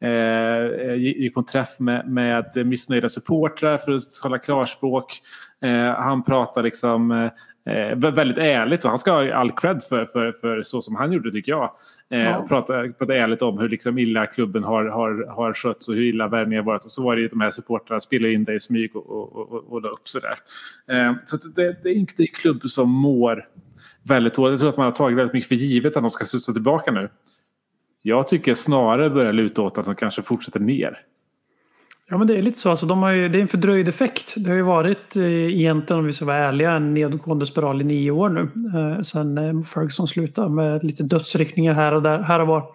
[0.00, 5.20] Eh, gick på en träff med, med missnöjda supportrar för att tala klarspråk.
[5.62, 7.30] Eh, han pratar liksom eh,
[7.66, 11.12] eh, väldigt ärligt och han ska ha all cred för, för, för så som han
[11.12, 11.70] gjorde tycker jag.
[12.10, 12.46] Eh, ja.
[12.48, 16.28] prata, prata ärligt om hur liksom illa klubben har, har, har skötts och hur illa
[16.28, 16.84] värvningen varit.
[16.84, 19.52] Och så var det ju de här supportrarna spelade in det i smyg och, och,
[19.52, 20.38] och, och la upp sådär.
[20.88, 23.48] Eh, så det, det är inte en klubb som mår
[24.02, 24.52] väldigt dåligt.
[24.52, 26.92] Jag tror att man har tagit väldigt mycket för givet att de ska studsa tillbaka
[26.92, 27.08] nu.
[28.02, 30.98] Jag tycker snarare börjar luta åt att de kanske fortsätter ner.
[32.08, 32.70] Ja men det är lite så.
[32.70, 34.34] Alltså, de har ju, det är en fördröjd effekt.
[34.36, 37.84] Det har ju varit eh, egentligen om vi ska vara ärliga en nedåtgående spiral i
[37.84, 38.50] nio år nu.
[38.78, 42.66] Eh, sen eh, Ferguson slutade med lite dödsryckningar här och där, här och var.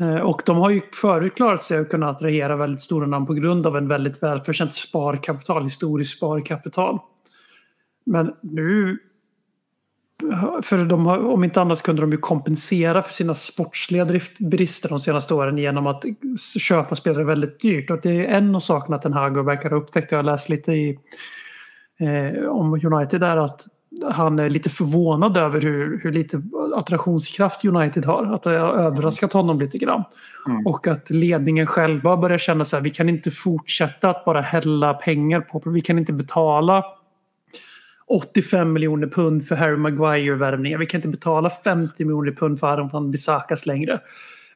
[0.00, 3.34] Eh, och de har ju förut klarat sig att kunna attrahera väldigt stora namn på
[3.34, 6.98] grund av en väldigt välförtjänt sparkapital, historiskt sparkapital.
[8.06, 8.98] Men nu
[10.62, 15.00] för de har, om inte annat kunde de ju kompensera för sina sportsliga brister de
[15.00, 16.04] senaste åren genom att
[16.58, 17.90] köpa spelare väldigt dyrt.
[17.90, 20.12] Och det är en av sakerna att den här verkar ha upptäckt.
[20.12, 20.98] Jag har läst lite i,
[22.00, 23.66] eh, om United där att
[24.10, 26.42] han är lite förvånad över hur, hur lite
[26.74, 28.34] attraktionskraft United har.
[28.34, 30.04] Att det har överraskat honom lite grann.
[30.46, 30.66] Mm.
[30.66, 34.94] Och att ledningen själva börjar känna så här, vi kan inte fortsätta att bara hälla
[34.94, 36.84] pengar på, vi kan inte betala
[38.10, 40.78] 85 miljoner pund för Harry Maguire-värvningar.
[40.78, 43.98] Vi kan inte betala 50 miljoner pund för Aron van Bissakas längre.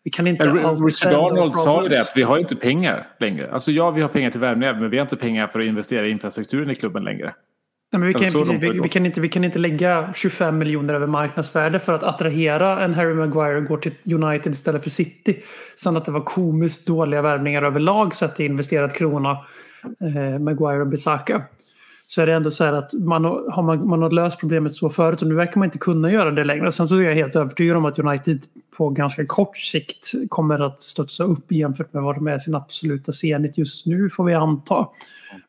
[0.05, 0.46] Vi kan inte...
[0.46, 3.50] Richard Arnold sa ju det att vi har inte pengar längre.
[3.52, 6.07] Alltså ja, vi har pengar till värvningar men vi har inte pengar för att investera
[6.07, 7.34] i infrastrukturen i klubben längre.
[7.92, 10.94] Nej, men vi, kan, precis, vi, vi, kan inte, vi kan inte lägga 25 miljoner
[10.94, 15.42] över marknadsvärde för att attrahera en Harry Maguire och gå till United istället för City.
[15.76, 19.30] Sen att det var komiskt dåliga värvningar överlag sett till investerad krona.
[20.00, 21.42] Eh, Maguire och Bissaka
[22.14, 24.88] så är det ändå så här att man har, man, man har löst problemet så
[24.88, 26.72] förut och nu verkar man inte kunna göra det längre.
[26.72, 28.40] Sen så är jag helt övertygad om att United
[28.76, 33.12] på ganska kort sikt kommer att studsa upp jämfört med vad de är sin absoluta
[33.12, 34.88] senit just nu får vi anta.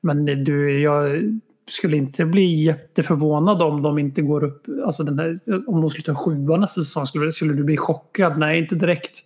[0.02, 1.22] Men du, jag
[1.70, 6.14] skulle inte bli jätteförvånad om de inte går upp, alltså den här, om de slutar
[6.14, 7.06] sjua nästa säsong.
[7.06, 8.40] Skulle, skulle du bli chockad?
[8.40, 9.24] Nej, inte direkt.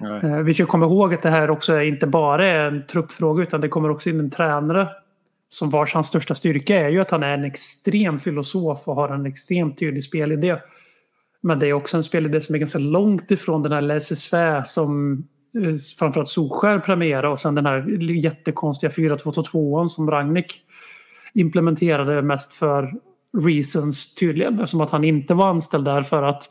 [0.00, 0.32] Nej.
[0.32, 3.42] Eh, vi ska komma ihåg att det här också är inte bara är en truppfråga
[3.42, 4.88] utan det kommer också in en tränare
[5.48, 9.08] som vars hans största styrka är ju att han är en extrem filosof och har
[9.08, 10.56] en extremt tydlig spelidé.
[11.40, 14.32] Men det är också en spelidé som är ganska långt ifrån den här laissez
[14.64, 15.12] som
[15.62, 20.62] eh, framförallt Solskär premierade och sen den här jättekonstiga 4-2-2-2 som Ragnik
[21.34, 22.94] implementerade mest för
[23.38, 24.54] reasons tydligen.
[24.54, 26.50] Eftersom att han inte var anställd där för att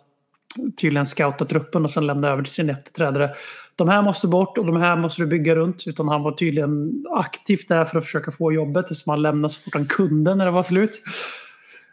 [0.82, 3.36] tydligen scouta truppen och sen lämna över till sin efterträdare
[3.76, 5.84] de här måste bort och de här måste du bygga runt.
[5.88, 8.86] Utan han var tydligen aktivt där för att försöka få jobbet.
[8.86, 11.02] Eftersom han lämnade så fort han kunde när det var slut.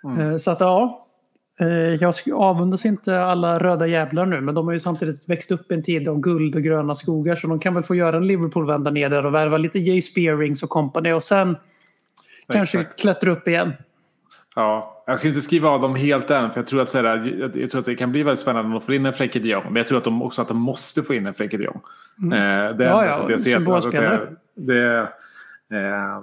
[0.04, 0.20] Mm.
[0.20, 1.06] Eh, så att ja,
[1.60, 4.40] eh, jag avundas inte alla röda jävlar nu.
[4.40, 7.36] Men de har ju samtidigt växt upp i en tid av guld och gröna skogar.
[7.36, 10.62] Så de kan väl få göra en Liverpool-vända ner där och värva lite Jay Spearings
[10.62, 11.12] och company.
[11.12, 12.52] Och sen Exakt.
[12.52, 13.72] kanske klättra upp igen.
[14.54, 16.50] Ja, jag ska inte skriva av dem helt än.
[16.50, 18.72] För jag tror att, så här, jag, tror att det kan bli väldigt spännande om
[18.72, 19.64] de får in en Frenkie de Jong.
[19.64, 21.80] Men jag tror att de också att de måste få in en Frenkie de Jong.
[22.22, 22.32] Mm.
[22.32, 24.28] Eh, det är ja, ja, jag ser symbolspelare.
[24.54, 25.08] Det,
[25.68, 26.20] det, eh,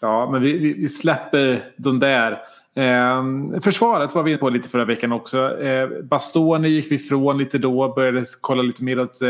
[0.00, 2.32] ja, men vi, vi, vi, släpper de där.
[2.74, 3.24] Eh,
[3.60, 5.60] försvaret var vi inne på lite förra veckan också.
[5.60, 7.92] Eh, Bastoni gick vi ifrån lite då.
[7.94, 9.22] Började kolla lite mer åt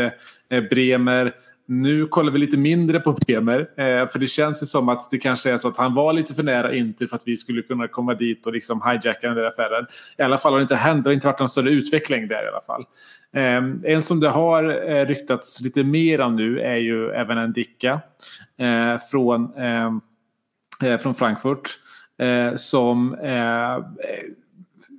[0.49, 1.33] eh, Bremer.
[1.71, 3.59] Nu kollar vi lite mindre på Bremer.
[3.59, 6.33] Eh, för det känns ju som att det kanske är så att han var lite
[6.33, 9.43] för nära inte för att vi skulle kunna komma dit och liksom hijacka den där
[9.43, 9.85] affären.
[10.17, 11.03] I alla fall har det inte hänt.
[11.03, 12.85] Det har inte varit någon större utveckling där i alla fall.
[13.33, 17.53] Eh, en som det har eh, ryktats lite mer om nu är ju även en
[17.53, 18.01] Dicka
[18.57, 20.01] eh, från, ehm,
[20.83, 21.79] eh, från Frankfurt.
[22.19, 23.77] Eh, som eh,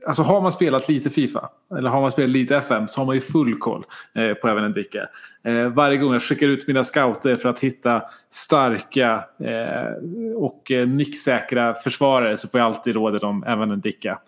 [0.07, 1.49] alltså har man spelat lite Fifa
[1.79, 3.85] eller har man spelat lite FM så har man ju full koll
[4.15, 5.07] eh, på även en Dicke.
[5.45, 10.89] Eh, varje gång jag skickar ut mina scouter för att hitta starka eh, och eh,
[10.89, 14.19] nicksäkra försvarare så får jag alltid rådet om även en Dicka.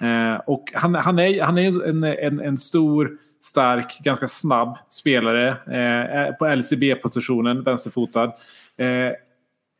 [0.00, 3.10] Eh, och han, han, är, han är en, en, en stor,
[3.40, 8.32] stark, ganska snabb spelare eh, på LCB-positionen, vänsterfotad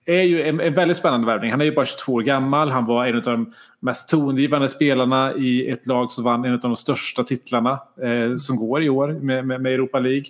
[0.08, 1.50] är ju en, en, väldigt spännande värvning.
[1.50, 2.70] Han är ju bara 22 år gammal.
[2.70, 6.60] Han var en av de mest tongivande spelarna i ett lag som vann en av
[6.60, 10.26] de största titlarna eh, som går i år med, med, med Europa League.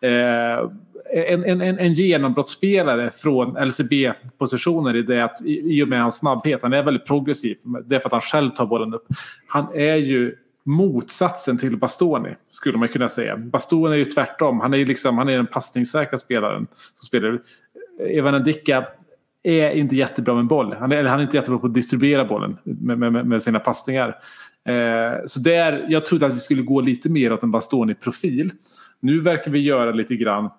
[0.00, 0.70] Eh,
[1.12, 6.62] en, en, en genombrottsspelare från LCB-positioner i det att i, i och med hans snabbhet,
[6.62, 7.56] han är väldigt progressiv.
[7.84, 9.06] Det är för att han själv tar bollen upp.
[9.46, 13.36] Han är ju motsatsen till Bastoni skulle man kunna säga.
[13.36, 14.60] Bastoni är ju tvärtom.
[14.60, 17.38] Han är, liksom, han är den passningssäkra spelaren som spelar.
[18.08, 18.86] Evan Ndicka
[19.42, 20.74] är inte jättebra med boll.
[20.78, 24.08] Han är, han är inte jättebra på att distribuera bollen med, med, med sina passningar.
[24.68, 28.50] Eh, så där, jag trodde att vi skulle gå lite mer åt en Bastoni-profil.
[29.00, 30.50] Nu verkar vi göra lite grann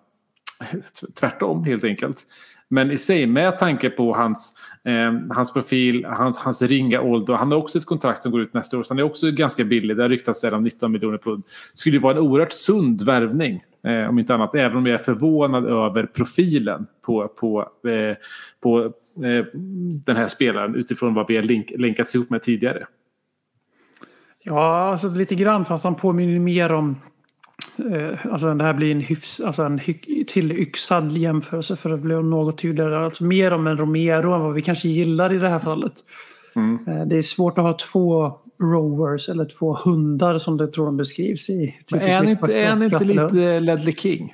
[1.20, 2.26] tvärtom helt enkelt.
[2.72, 4.54] Men i sig med tanke på hans,
[4.84, 7.34] eh, hans profil, hans, hans ringa ålder.
[7.34, 8.84] Han har också ett kontrakt som går ut nästa år.
[8.84, 9.98] Så han är också ganska billig.
[9.98, 11.44] Det har ryktats om 19 miljoner pund.
[11.74, 15.04] Det skulle vara en oerhört sund värvning Eh, om inte annat, även om jag är
[15.04, 17.60] förvånad över profilen på, på,
[17.90, 18.18] eh,
[18.64, 18.84] på
[19.26, 19.46] eh,
[20.06, 22.86] den här spelaren utifrån vad vi har link, länkats ihop med tidigare.
[24.44, 26.96] Ja, alltså lite grann fast han påminner mer om
[28.32, 29.80] Alltså det här blir en hyfs, alltså en
[30.28, 33.06] tillyxad jämförelse för att bli något tydligare.
[33.06, 35.94] Alltså mer om en Romero än vad vi kanske gillar i det här fallet.
[36.56, 36.88] Mm.
[36.88, 40.98] Eh, det är svårt att ha två rowers eller två hundar som det tror de
[40.98, 41.76] beskrivs i.
[41.96, 44.34] Är han inte, är han inte lite Ledley King?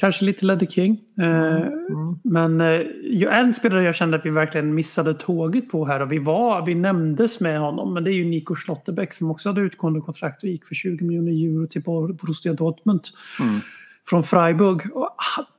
[0.00, 1.00] Kanske lite Ledley King.
[1.18, 2.18] Eh, mm.
[2.24, 6.18] Men eh, en spelare jag kände att vi verkligen missade tåget på här och vi
[6.18, 7.94] var, vi nämndes med honom.
[7.94, 11.04] Men det är ju Nico Schlotterbeck som också hade utgående kontrakt och gick för 20
[11.04, 13.00] miljoner euro till Borussia Dortmund.
[13.40, 13.60] Mm.
[14.06, 14.96] Från Freiburg.
[14.96, 15.16] Och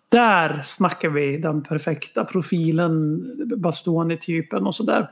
[0.10, 3.22] där snackar vi den perfekta profilen,
[3.58, 5.10] Bastoni-typen och sådär.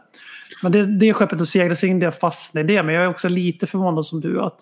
[0.63, 2.83] Men det, det skeppet att segla sig in, det fastnar i det.
[2.83, 4.61] Men jag är också lite förvånad som du att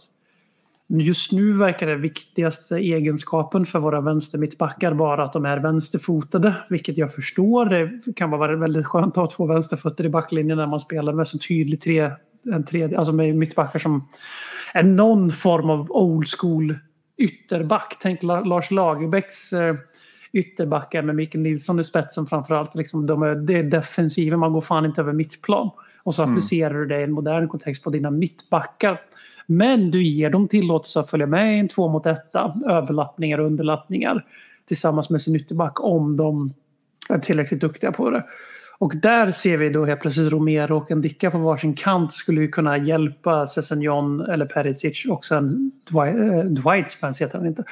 [0.89, 6.53] just nu verkar det viktigaste egenskapen för våra vänstermittbackar vara att de är vänsterfotade.
[6.69, 7.65] Vilket jag förstår.
[7.65, 11.27] Det kan vara väldigt skönt att ha två vänsterfötter i backlinjen när man spelar med
[11.27, 12.11] så tydligt tre,
[12.53, 14.07] en tredje, alltså med mittbackar som
[14.73, 16.75] är någon form av old school
[17.17, 17.97] ytterback.
[18.01, 19.75] Tänk Lars Lagerbäcks eh,
[20.31, 22.75] ytterbackar med Mikael Nilsson i spetsen framförallt.
[22.75, 25.69] Liksom, de är, det är defensiven, man går fan inte över mittplan.
[26.03, 26.33] Och så mm.
[26.33, 29.01] applicerar du det i en modern kontext på dina mittbackar.
[29.47, 33.45] Men du ger dem tillåtelse att följa med i en två mot etta, överlappningar och
[33.45, 34.25] underlappningar
[34.65, 36.53] tillsammans med sin ytterback om de
[37.09, 38.23] är tillräckligt duktiga på det.
[38.79, 42.41] Och där ser vi då helt plötsligt Romero och en Dicka på varsin kant skulle
[42.41, 47.63] ju kunna hjälpa Sessignon eller Perisic och sen Dwight, eh, Dwight Spence heter han inte.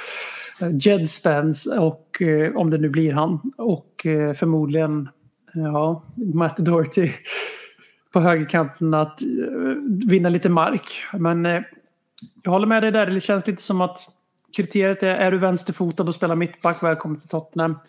[0.62, 5.10] Eh, Jed Spence och eh, om det nu blir han och eh, förmodligen
[5.54, 7.12] ja, Matt Doherty
[8.16, 9.20] på högerkanten att
[10.08, 11.04] vinna lite mark.
[11.14, 11.46] Men
[12.44, 13.06] jag håller med dig där.
[13.06, 14.00] Det känns lite som att
[14.56, 17.80] kriteriet är är du vänsterfotad och spelar mittback, välkommen till Tottenham.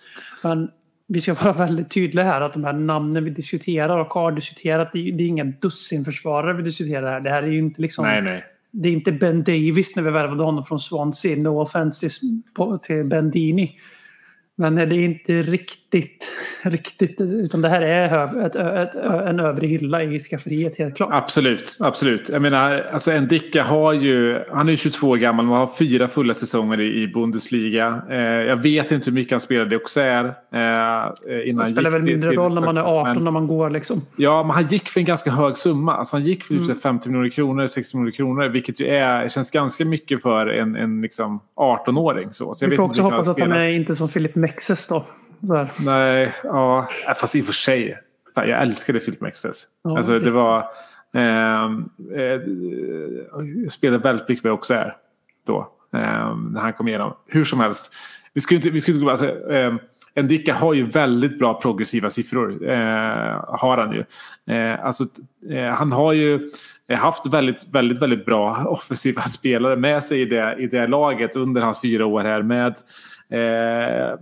[0.43, 0.71] Men
[1.07, 4.91] vi ska vara väldigt tydliga här att de här namnen vi diskuterar och har diskuterat,
[4.93, 7.21] det är, det är inga dussinförsvarare vi diskuterar här.
[7.21, 8.05] Det här är ju inte liksom...
[8.05, 11.37] Nej, nej det är inte Ben Davis när vi värvade honom från Swansea.
[11.37, 12.09] No offense
[12.83, 13.79] till Ben Dini.
[14.59, 16.29] Men det är inte riktigt,
[16.63, 18.95] riktigt utan det här är ett, ett,
[19.29, 21.09] en övre hylla i skafferiet helt klart.
[21.13, 22.29] Absolut, absolut.
[22.29, 26.35] Jag menar, alltså Endika har ju, han är 22 år gammal, man har fyra fulla
[26.35, 28.03] säsonger i, Bundesliga.
[28.11, 30.29] Eh, jag vet inte hur mycket han spelade i Auxerre.
[30.29, 33.71] Eh, innan det spelar väl mindre roll när man är 18 men, när man går
[33.71, 34.03] liksom.
[34.17, 35.97] Ja, men han gick för en ganska hög summa.
[35.97, 36.77] Alltså han gick för typ mm.
[36.77, 41.01] 50 miljoner kronor, 60 miljoner kronor, vilket ju är, känns ganska mycket för en, en
[41.01, 42.29] liksom 18-åring.
[42.33, 42.55] Så.
[42.55, 45.05] så jag Vi får också hoppas att han är inte som Filip Mexes då.
[45.41, 45.71] Där.
[45.77, 47.99] Nej, ja, fast i och för sig.
[48.35, 49.65] Fan, jag älskade Philip Mexes.
[49.83, 50.65] Ja, alltså det var...
[51.15, 52.41] Ehm, eh,
[53.63, 54.97] jag spelade väldigt mycket med också här
[55.47, 55.59] då.
[55.95, 57.15] Eh, när han kom igenom.
[57.27, 57.93] Hur som helst.
[58.33, 59.75] Vi skulle inte, vi skulle inte, alltså, eh,
[60.15, 62.69] Endika har ju väldigt bra progressiva siffror.
[62.69, 64.05] Eh, har han ju.
[64.55, 65.05] Eh, alltså,
[65.51, 66.47] eh, han har ju
[66.89, 71.61] haft väldigt, väldigt, väldigt bra offensiva spelare med sig i det, i det laget under
[71.61, 72.75] hans fyra år här med
[73.31, 74.15] Eh,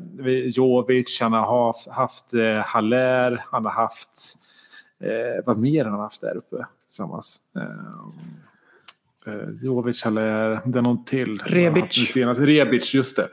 [0.46, 4.36] Jovic, han har haft, eh, Haller, han har haft...
[5.00, 7.40] Eh, vad mer han har haft där uppe tillsammans?
[7.56, 11.38] Eh, eh, Jovic, Haller, det är någon till.
[11.44, 12.12] Rebic.
[12.12, 12.40] Senast.
[12.40, 13.28] Rebic, just det.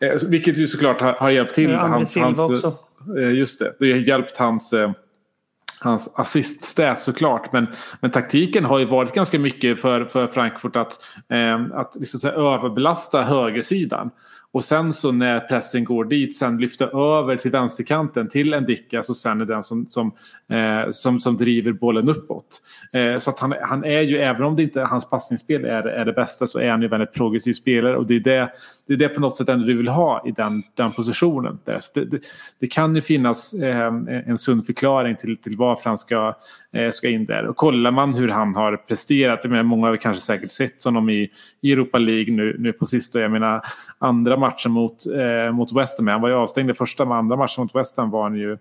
[0.00, 1.74] Eh, vilket ju såklart har, har hjälpt till.
[1.74, 2.78] Hans, Silva hans, också.
[3.18, 4.90] Eh, Just det, det har hjälpt hans, eh,
[5.80, 7.52] hans assiststat såklart.
[7.52, 7.66] Men,
[8.00, 10.92] men taktiken har ju varit ganska mycket för, för Frankfurt att,
[11.28, 14.10] eh, att liksom överbelasta högersidan.
[14.56, 18.98] Och sen så när pressen går dit, sen lyfta över till vänsterkanten till en Dickas
[18.98, 20.12] alltså och sen är den som, som,
[20.48, 22.62] eh, som, som driver bollen uppåt.
[22.92, 26.04] Eh, så att han, han är ju, även om det inte hans passningsspel är, är
[26.04, 27.96] det bästa, så är han ju väldigt progressiv spelare.
[27.96, 28.48] Och det är det,
[28.86, 31.58] det, är det på något sätt ändå vi vill ha i den, den positionen.
[31.64, 31.80] Där.
[31.80, 32.20] Så det, det,
[32.60, 33.94] det kan ju finnas eh,
[34.26, 36.34] en sund förklaring till, till varför han ska,
[36.72, 37.46] eh, ska in där.
[37.46, 41.10] Och kollar man hur han har presterat, jag menar, många har kanske säkert sett honom
[41.10, 41.30] i,
[41.60, 43.62] i Europa League nu, nu på sista, jag menar
[43.98, 46.08] andra matchen mot, eh, mot West Ham.
[46.08, 48.52] Han var ju avstängd i första, men andra matchen mot West Ham var han ju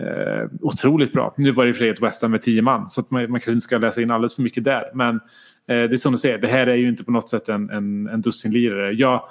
[0.00, 1.34] eh, otroligt bra.
[1.36, 3.10] Nu var det i och för sig ett West Ham med tio man, så att
[3.10, 4.84] man, man kanske inte ska läsa in alldeles för mycket där.
[4.94, 5.20] Men eh,
[5.66, 8.06] det är som du säger, det här är ju inte på något sätt en, en,
[8.06, 8.92] en dussinlirare.
[8.92, 9.22] Jag,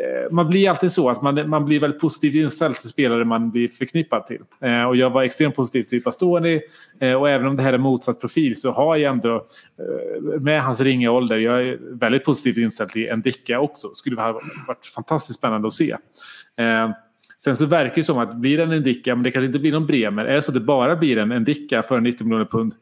[0.00, 3.50] Eh, man blir alltid så att man, man blir väldigt positivt inställd till spelare man
[3.50, 4.40] blir förknippad till.
[4.60, 6.60] Eh, och jag var extremt positiv till Bastoni.
[7.00, 10.62] Eh, och även om det här är motsatt profil så har jag ändå eh, med
[10.62, 13.94] hans ringa ålder, jag är väldigt positivt inställd till en Dicka också.
[13.94, 14.32] Skulle ha
[14.66, 15.96] varit fantastiskt spännande att se.
[16.56, 16.90] Eh,
[17.38, 19.72] Sen så verkar det som att blir det en Endicka, men det kanske inte blir
[19.72, 20.24] någon Bremer.
[20.24, 22.74] Är det så att det bara blir en Endicka för 90 miljoner pund,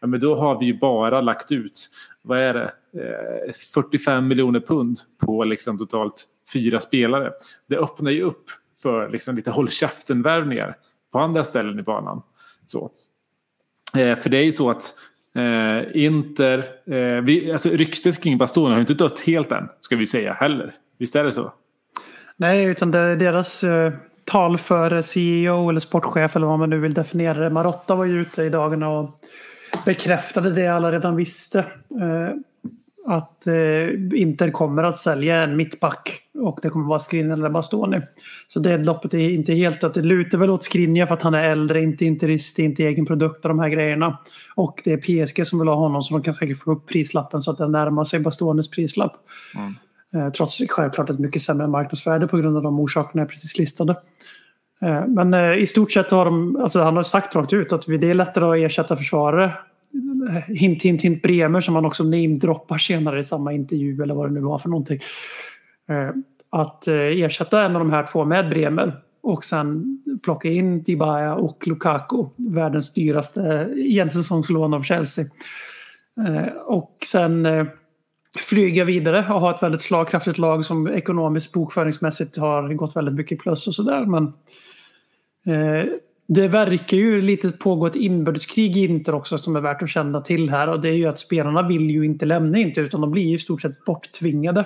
[0.00, 1.88] ja, men då har vi ju bara lagt ut,
[2.22, 2.70] vad är det,
[3.46, 7.32] eh, 45 miljoner pund på liksom totalt fyra spelare.
[7.66, 8.44] Det öppnar ju upp
[8.82, 10.76] för liksom lite håll käften-värvningar
[11.12, 12.22] på andra ställen i banan.
[12.64, 12.90] Så.
[13.96, 14.94] Eh, för det är ju så att
[15.34, 19.96] eh, Inter, eh, vi, alltså ryktet kring Bastoni har ju inte dött helt än, ska
[19.96, 20.74] vi säga heller.
[20.98, 21.52] Visst är det så?
[22.36, 23.92] Nej, utan det deras eh,
[24.24, 27.50] tal för CEO eller sportchef eller vad man nu vill definiera det.
[27.50, 29.10] Marotta var ju ute i dagarna och
[29.84, 31.58] bekräftade det alla redan visste.
[32.00, 32.34] Eh,
[33.06, 38.00] att eh, Inter kommer att sälja en mittback och det kommer vara Skriniar eller Bastoni.
[38.48, 41.34] Så det loppet är inte helt att det lutar väl åt Skriniar för att han
[41.34, 44.18] är äldre, inte interist, inte egen produkt och de här grejerna.
[44.54, 47.40] Och det är PSG som vill ha honom så de kan säkert få upp prislappen
[47.40, 49.12] så att den närmar sig Bastonis prislapp.
[50.14, 53.96] Eh, Trots självklart ett mycket sämre marknadsvärde på grund av de orsakerna jag precis listade.
[54.82, 57.86] Eh, Men eh, i stort sett har de, alltså han har sagt rakt ut att
[57.86, 59.52] det är lättare att ersätta försvarare.
[60.48, 64.34] Hint, hint, hint Bremer som han också namedroppar senare i samma intervju eller vad det
[64.34, 65.00] nu var för någonting.
[65.88, 66.10] Eh,
[66.50, 71.34] att eh, ersätta en av de här två med Bremer och sen plocka in Dibaya
[71.34, 75.24] och Lukaku, världens dyraste ensäsongslån av Chelsea.
[76.26, 77.46] Eh, och sen
[78.38, 83.38] flyga vidare och ha ett väldigt slagkraftigt lag som ekonomiskt bokföringsmässigt har gått väldigt mycket
[83.38, 84.06] plus och sådär.
[84.06, 84.24] Men
[85.46, 85.84] eh,
[86.34, 90.20] det verkar ju lite pågå ett inbördeskrig i Inter också som är värt att känna
[90.20, 93.10] till här och det är ju att spelarna vill ju inte lämna Inter utan de
[93.10, 94.64] blir ju i stort sett borttvingade.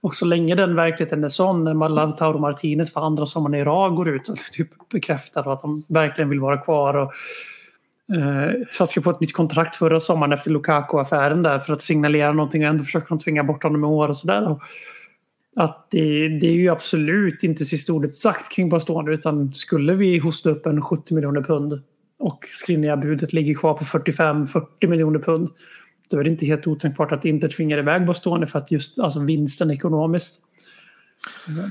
[0.00, 3.94] Och så länge den verkligheten är sån, när Lautaro Martinez för andra sommaren i rad
[3.94, 7.12] går ut och typ bekräftar att de verkligen vill vara kvar och
[8.14, 8.52] Eh,
[8.94, 12.68] jag på ett nytt kontrakt förra sommaren efter Lukaku-affären där för att signalera någonting och
[12.68, 14.56] ändå försöker de tvinga bort honom i år och sådär.
[15.60, 20.18] Att det, det är ju absolut inte sista ordet sagt kring Bastoni utan skulle vi
[20.18, 21.82] hosta upp en 70 miljoner pund
[22.18, 25.48] och Skriniar-budet ligger kvar på 45-40 miljoner pund
[26.10, 29.20] då är det inte helt otänkbart att inte tvinga iväg Bastoni för att just alltså
[29.20, 30.40] vinsten ekonomiskt.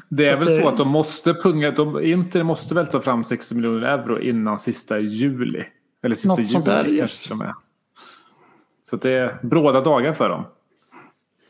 [0.10, 3.02] Det är Så väl det- så att de måste punga, de, Inter måste väl ta
[3.02, 5.64] fram 60 miljoner euro innan sista juli.
[6.04, 7.32] Eller sista Något juli kanske yes.
[7.32, 7.54] och med.
[8.84, 10.44] Så det är bråda dagar för dem.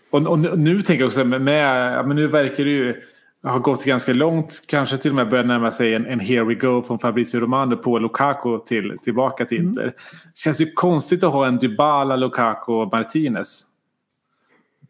[0.09, 3.01] Och, och nu- tänker jag också med, med men nu verkar det ju
[3.43, 4.63] ha gått ganska långt.
[4.67, 7.75] Kanske till och med börjar närma sig en, en here we go från Fabrizio Romano
[7.75, 9.69] på Lukaku till, tillbaka till Mm.
[9.69, 9.85] Inter.
[9.85, 13.63] Det känns ju konstigt att ha en Dybala, Lukaku och Martinez.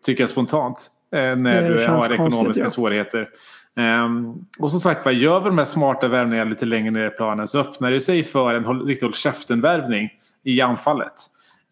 [0.06, 0.92] Tycker jag spontant.
[1.12, 2.70] Eh, när du har konstigt, ekonomiska ja.
[2.70, 3.30] svårigheter.
[3.76, 7.10] Ehm, och som sagt, vad gör vi de här smarta värvningarna lite längre ner i
[7.10, 10.10] planen så öppnar det sig för en håll, riktig håll käften-värvning
[10.44, 11.14] i anfallet.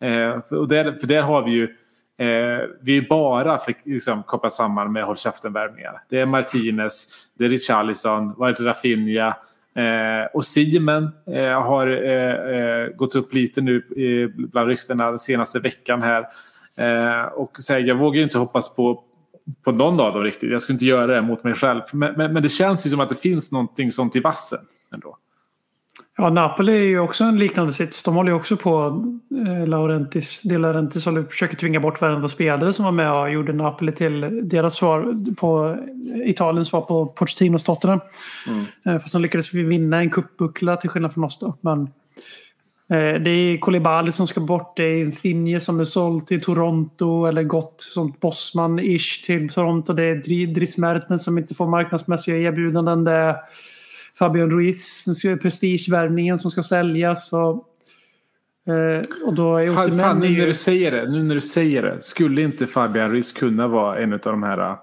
[0.02, 1.76] Eh, för, och där, för där har vi ju
[2.18, 6.01] eh, vi är bara för, liksom, kopplat samman med håll käften-värvningar.
[6.09, 7.07] Det är Martinez,
[7.38, 9.28] det är Richarlison, varit Rafinha
[9.76, 15.20] eh, och Simen eh, har eh, eh gått upp lite nu eh, bland ryktena den
[15.20, 16.28] senaste veckan här.
[16.78, 19.03] Eh, och så här, jag vågar ju inte hoppas på
[19.63, 20.51] på någon av dem riktigt.
[20.51, 21.82] Jag skulle inte göra det mot mig själv.
[21.91, 24.59] Men, men, men det känns ju som att det finns någonting sånt i vassen
[24.93, 25.18] ändå.
[26.18, 28.03] Ja, Napoli är ju också en liknande sits.
[28.03, 29.03] De håller ju också på,
[29.47, 33.53] eh, Laurentis, De Laurentis håller, försöker tvinga bort varenda spelare som var med och gjorde
[33.53, 35.78] Napoli till deras svar på
[36.26, 37.99] Italiens svar på Pochettinos Tottenham.
[38.47, 38.66] Mm.
[38.86, 41.57] Eh, fast de lyckades vinna en cupbuckla till skillnad från oss då.
[41.61, 41.82] Men
[42.89, 47.26] eh, det är Kolibali som ska bort, det är Insigne som är såld till Toronto
[47.26, 49.93] eller gått som bossman-ish till Toronto.
[49.93, 50.16] Det är
[50.53, 53.03] Dries Mertens som inte får marknadsmässiga erbjudanden.
[53.03, 53.36] Det är
[54.20, 55.05] Fabian Ruiz,
[55.41, 57.34] prestigevärvningen som ska säljas.
[57.34, 57.68] Och,
[58.74, 61.84] eh, och då är fan, fan, nu, när du säger det, nu när du säger
[61.84, 64.76] det, skulle inte Fabian Ruiz kunna vara en av de här uh,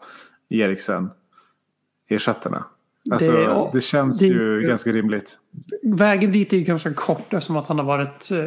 [0.50, 2.64] Eriksen-ersättarna?
[3.10, 5.38] Alltså, det, det känns det, ju ganska rimligt.
[5.82, 8.44] Vägen dit är ganska kort eftersom att han har varit eh,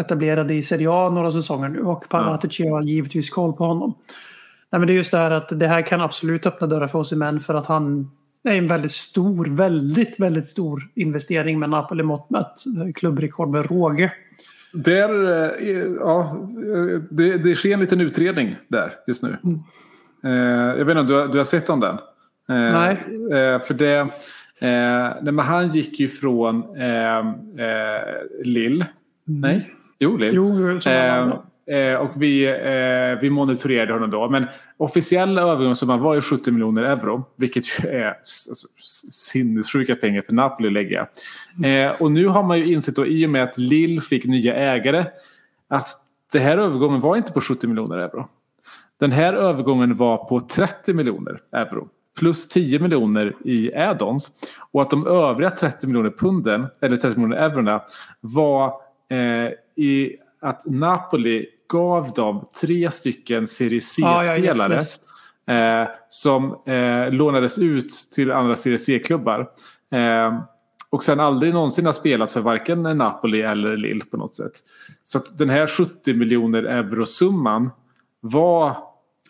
[0.00, 2.74] etablerad i Serie A några säsonger nu och Paratici ja.
[2.74, 3.94] har givetvis koll på honom.
[4.70, 6.98] Nej, men det är just det här att det här kan absolut öppna dörrar för
[6.98, 8.10] oss män för att han
[8.42, 12.94] det är en väldigt stor, väldigt, väldigt stor investering med Napoli mått mätt.
[12.94, 14.12] Klubbrekord med råge.
[14.72, 16.48] Där, eh, ja,
[17.10, 19.36] det, det sker en liten utredning där just nu.
[19.44, 19.60] Mm.
[20.24, 21.94] Eh, jag vet inte om du har, du har sett om den?
[22.48, 22.96] Eh, Nej.
[23.60, 24.08] För det,
[25.22, 27.24] nej, men han gick ju från eh,
[28.44, 28.84] Lill.
[29.28, 29.40] Mm.
[29.40, 30.34] Nej, jo Lill.
[30.34, 31.38] Jo, Eh,
[32.00, 34.28] och vi, eh, vi monitorerade honom då.
[34.28, 34.46] Men
[34.76, 37.24] officiella övergångssumman var ju 70 miljoner euro.
[37.36, 38.68] Vilket ju är alltså,
[39.10, 41.06] sinnessjuka pengar för Napoli att lägga.
[41.64, 44.54] Eh, och nu har man ju insett då i och med att Lill fick nya
[44.54, 45.04] ägare.
[45.68, 45.86] Att
[46.32, 48.28] det här övergången var inte på 70 miljoner euro.
[49.00, 51.88] Den här övergången var på 30 miljoner euro.
[52.18, 54.30] Plus 10 miljoner i add-ons.
[54.72, 57.82] Och att de övriga 30 miljoner punden, eller 30 miljoner eurona,
[58.20, 58.72] var
[59.10, 59.52] eh,
[59.84, 64.16] i att Napoli gav dem tre stycken Serie C-spelare.
[64.16, 65.00] Ah, ja, yes,
[65.48, 69.48] eh, som eh, lånades ut till andra Serie C-klubbar.
[69.92, 70.40] Eh,
[70.90, 74.52] och sen aldrig någonsin har spelat för varken Napoli eller Lille på något sätt.
[75.02, 77.70] Så att den här 70 miljoner euro-summan
[78.20, 78.76] var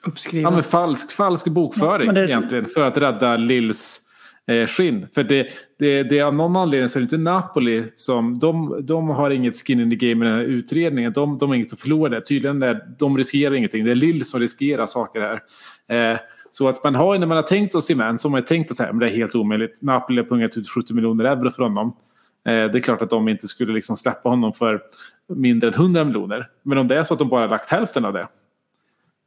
[0.07, 0.55] Uppskriven.
[0.55, 2.25] Ja, falsk, falsk bokföring ja, det...
[2.25, 4.01] egentligen för att rädda Lills
[4.49, 5.07] eh, skinn.
[5.15, 5.47] För det,
[5.79, 9.31] det, det är av någon anledning så är det inte Napoli som, de, de har
[9.31, 11.13] inget skin in the game i den här utredningen.
[11.13, 12.21] De, de har inget att förlora där.
[12.21, 13.85] Tydligen är, de riskerar ingenting.
[13.85, 15.43] Det är Lill som riskerar saker här.
[16.13, 16.19] Eh,
[16.51, 18.71] så att man har, när man har tänkt oss i män så har man tänkt
[18.71, 19.83] att det är helt omöjligt.
[19.83, 21.97] Napoli har pungat ut 70 miljoner euro för honom.
[22.47, 24.83] Eh, det är klart att de inte skulle liksom släppa honom för
[25.37, 26.49] mindre än 100 miljoner.
[26.63, 28.29] Men om det är så att de bara lagt hälften av det.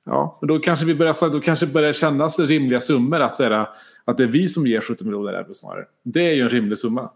[0.06, 3.68] Ja, då kanske vi börjar, då kanske börjar kännas rimliga summor att säga
[4.06, 5.86] att det är vi som ger 70 miljoner euro snarare.
[6.04, 7.10] Det är ju en rimlig summa.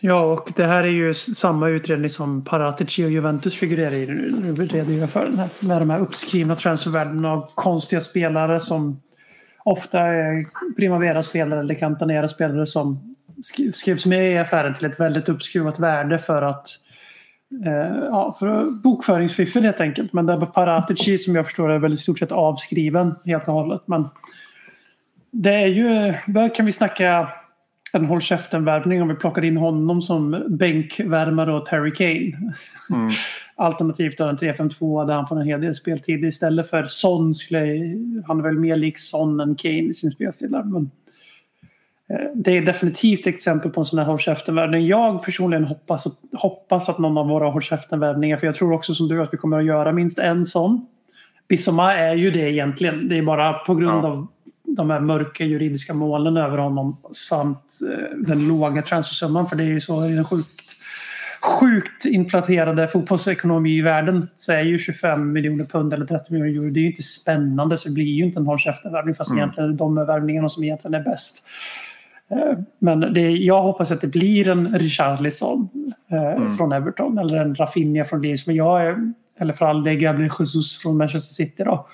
[0.00, 4.66] Ja, och det här är ju samma utredning som Paratici och Juventus figurerar i nu.
[4.66, 9.00] redogör för den här, med de här uppskrivna transfervärdena av konstiga spelare som
[9.64, 13.14] ofta är Primavera-spelare eller Cantanera-spelare som
[13.72, 16.68] skrivs med i affären till ett väldigt uppskruvat värde för att
[18.10, 20.12] ja, för bokföringsfiffel helt enkelt.
[20.12, 23.82] Men där Paratici som jag förstår är väl i stort sett avskriven helt och hållet.
[23.86, 24.08] Men
[25.30, 27.28] det är ju, där kan vi snacka
[27.92, 32.54] en håll käften-värvning om vi plockar in honom som bänkvärmare åt Harry Kane.
[32.90, 33.10] Mm.
[33.56, 37.58] Alternativt en 3-5-2 där han får en hel del speltid istället för Son skulle
[38.26, 40.50] han är väl mer lik Son än Kane i sin spelstil.
[40.50, 40.88] Men eh,
[42.34, 44.86] det är definitivt exempel på en sån här håll käften-värvning.
[44.86, 49.08] Jag personligen hoppas, hoppas att någon av våra håll käften-värvningar, för jag tror också som
[49.08, 50.86] du att vi kommer att göra minst en sån.
[51.48, 53.08] Bissoma är ju det egentligen.
[53.08, 54.08] Det är bara på grund ja.
[54.08, 54.26] av
[54.76, 59.48] de här mörka juridiska målen över honom samt eh, den låga transfersumman.
[59.48, 60.76] För det är ju så i den sjukt,
[61.60, 66.70] sjukt inflaterade fotbollsekonomi i världen så är ju 25 miljoner pund eller 30 miljoner euro
[66.70, 69.38] det är ju inte spännande så det blir ju inte en håll värvning fast mm.
[69.38, 71.46] egentligen är det de värvningarna som egentligen är bäst.
[72.34, 75.68] Eh, men det, jag hoppas att det blir en Richarlison
[76.10, 76.56] eh, mm.
[76.56, 78.46] från Everton eller en Rafinha från Leeds.
[78.46, 81.86] Men jag är, eller för all del Gabriel Jesus från Manchester City då.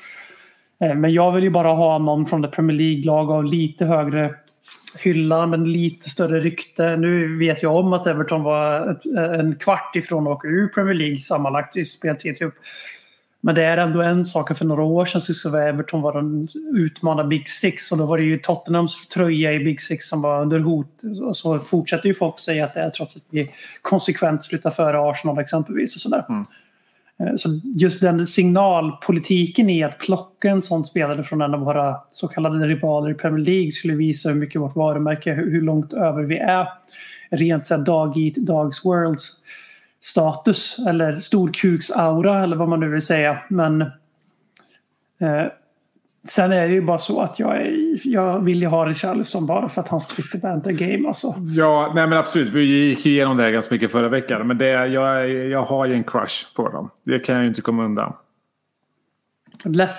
[0.80, 4.34] Eh, men jag vill ju bara ha någon från det Premier League-lag av lite högre
[4.98, 6.96] hylla men lite större rykte.
[6.96, 9.04] Nu vet jag om att Everton var ett,
[9.40, 12.36] en kvart ifrån att åka ur Premier League sammanlagt i speltid.
[12.36, 12.54] Typ.
[13.40, 14.56] Men det är ändå en sak.
[14.56, 18.18] För några år sedan så var Everton var de utmanade Big Six och då var
[18.18, 21.02] det ju Tottenhams tröja i Big Six som var under hot.
[21.22, 23.50] Och så fortsätter ju folk säga att det är trots att vi
[23.82, 25.94] konsekvent slutar före Arsenal exempelvis.
[25.94, 26.24] Och sådär.
[26.28, 26.44] Mm.
[27.20, 31.96] Eh, så just den signalpolitiken i att plocka en sån spelare från en av våra
[32.08, 36.22] så kallade rivaler i Premier League skulle visa hur mycket vårt varumärke, hur långt över
[36.22, 36.68] vi är.
[37.30, 39.39] Rent så dog eat dogs worlds
[40.00, 43.38] status eller storkuks-aura eller vad man nu vill säga.
[43.48, 45.46] Men eh,
[46.28, 49.68] sen är det ju bara så att jag är jag vill ju ha Richarlison bara
[49.68, 51.34] för att hans Twitter banter game alltså.
[51.38, 52.48] Ja, nej men absolut.
[52.48, 54.46] Vi gick igenom det här ganska mycket förra veckan.
[54.46, 56.90] Men det, jag, jag har ju en crush på dem.
[57.04, 58.12] Det kan jag ju inte komma undan.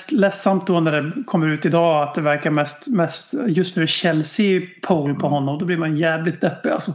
[0.09, 4.61] Ledsamt då när det kommer ut idag att det verkar mest, mest just nu Chelsea
[4.81, 5.59] pole på honom.
[5.59, 6.91] Då blir man jävligt deppig alltså.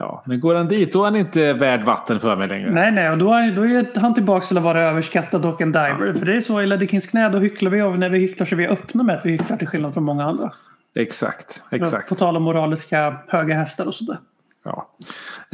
[0.00, 2.70] Ja, men går han dit då är han inte värd vatten för mig längre.
[2.70, 5.72] Nej, nej, och då är, då är han tillbaka till att vara överskattad och en
[5.72, 6.06] diver.
[6.06, 6.14] Ja.
[6.14, 8.46] För det är så i Ledder Kings knä, då hycklar vi och när vi hycklar
[8.46, 10.52] så är vi öppna med att vi hycklar till skillnad från många andra.
[10.94, 12.08] Exakt, exakt.
[12.08, 14.18] På tal om moraliska höga hästar och sådär.
[14.64, 14.88] Ja.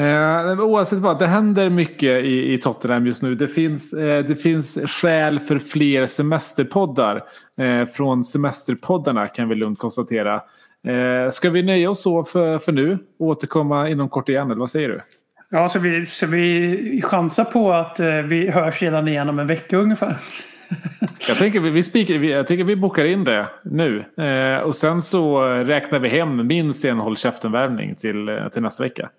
[0.05, 3.34] Eh, oavsett vad, det händer mycket i, i Tottenham just nu.
[3.34, 7.24] Det finns, eh, det finns skäl för fler semesterpoddar.
[7.61, 10.42] Eh, från semesterpoddarna kan vi lugnt konstatera.
[10.87, 14.51] Eh, ska vi nöja oss så för, för nu och återkomma inom kort igen?
[14.51, 15.01] Eller vad säger du?
[15.49, 19.47] Ja, så vi, så vi chansar på att eh, vi hörs redan igen om en
[19.47, 20.16] vecka ungefär.
[21.28, 24.05] Jag tänker vi, spikar, jag tänker vi bokar in det nu.
[24.24, 28.82] Eh, och sen så räknar vi hem minst en håll käften-värvning till, eh, till nästa
[28.82, 29.11] vecka.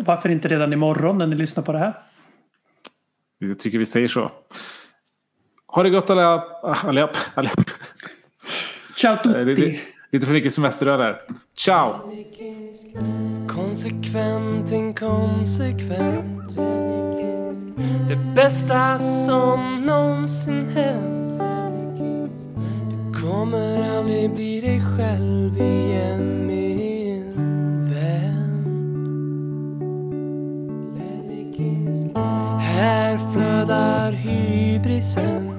[0.00, 1.94] Varför inte redan imorgon när ni lyssnar på det här?
[3.38, 4.30] Jag tycker vi säger så.
[5.66, 6.44] Ha det gott alla,
[7.34, 7.50] alla.
[8.96, 9.80] Ciao tutti!
[10.10, 11.20] Lite för mycket semesterrör där.
[11.56, 12.12] Ciao!
[13.48, 16.56] Konsekvent, inkonsekvent
[18.08, 21.40] Det bästa som någonsin hänt
[22.90, 27.34] Du kommer aldrig bli dig själv igen min
[27.90, 28.64] vän
[32.60, 35.58] Här flödar hybrisen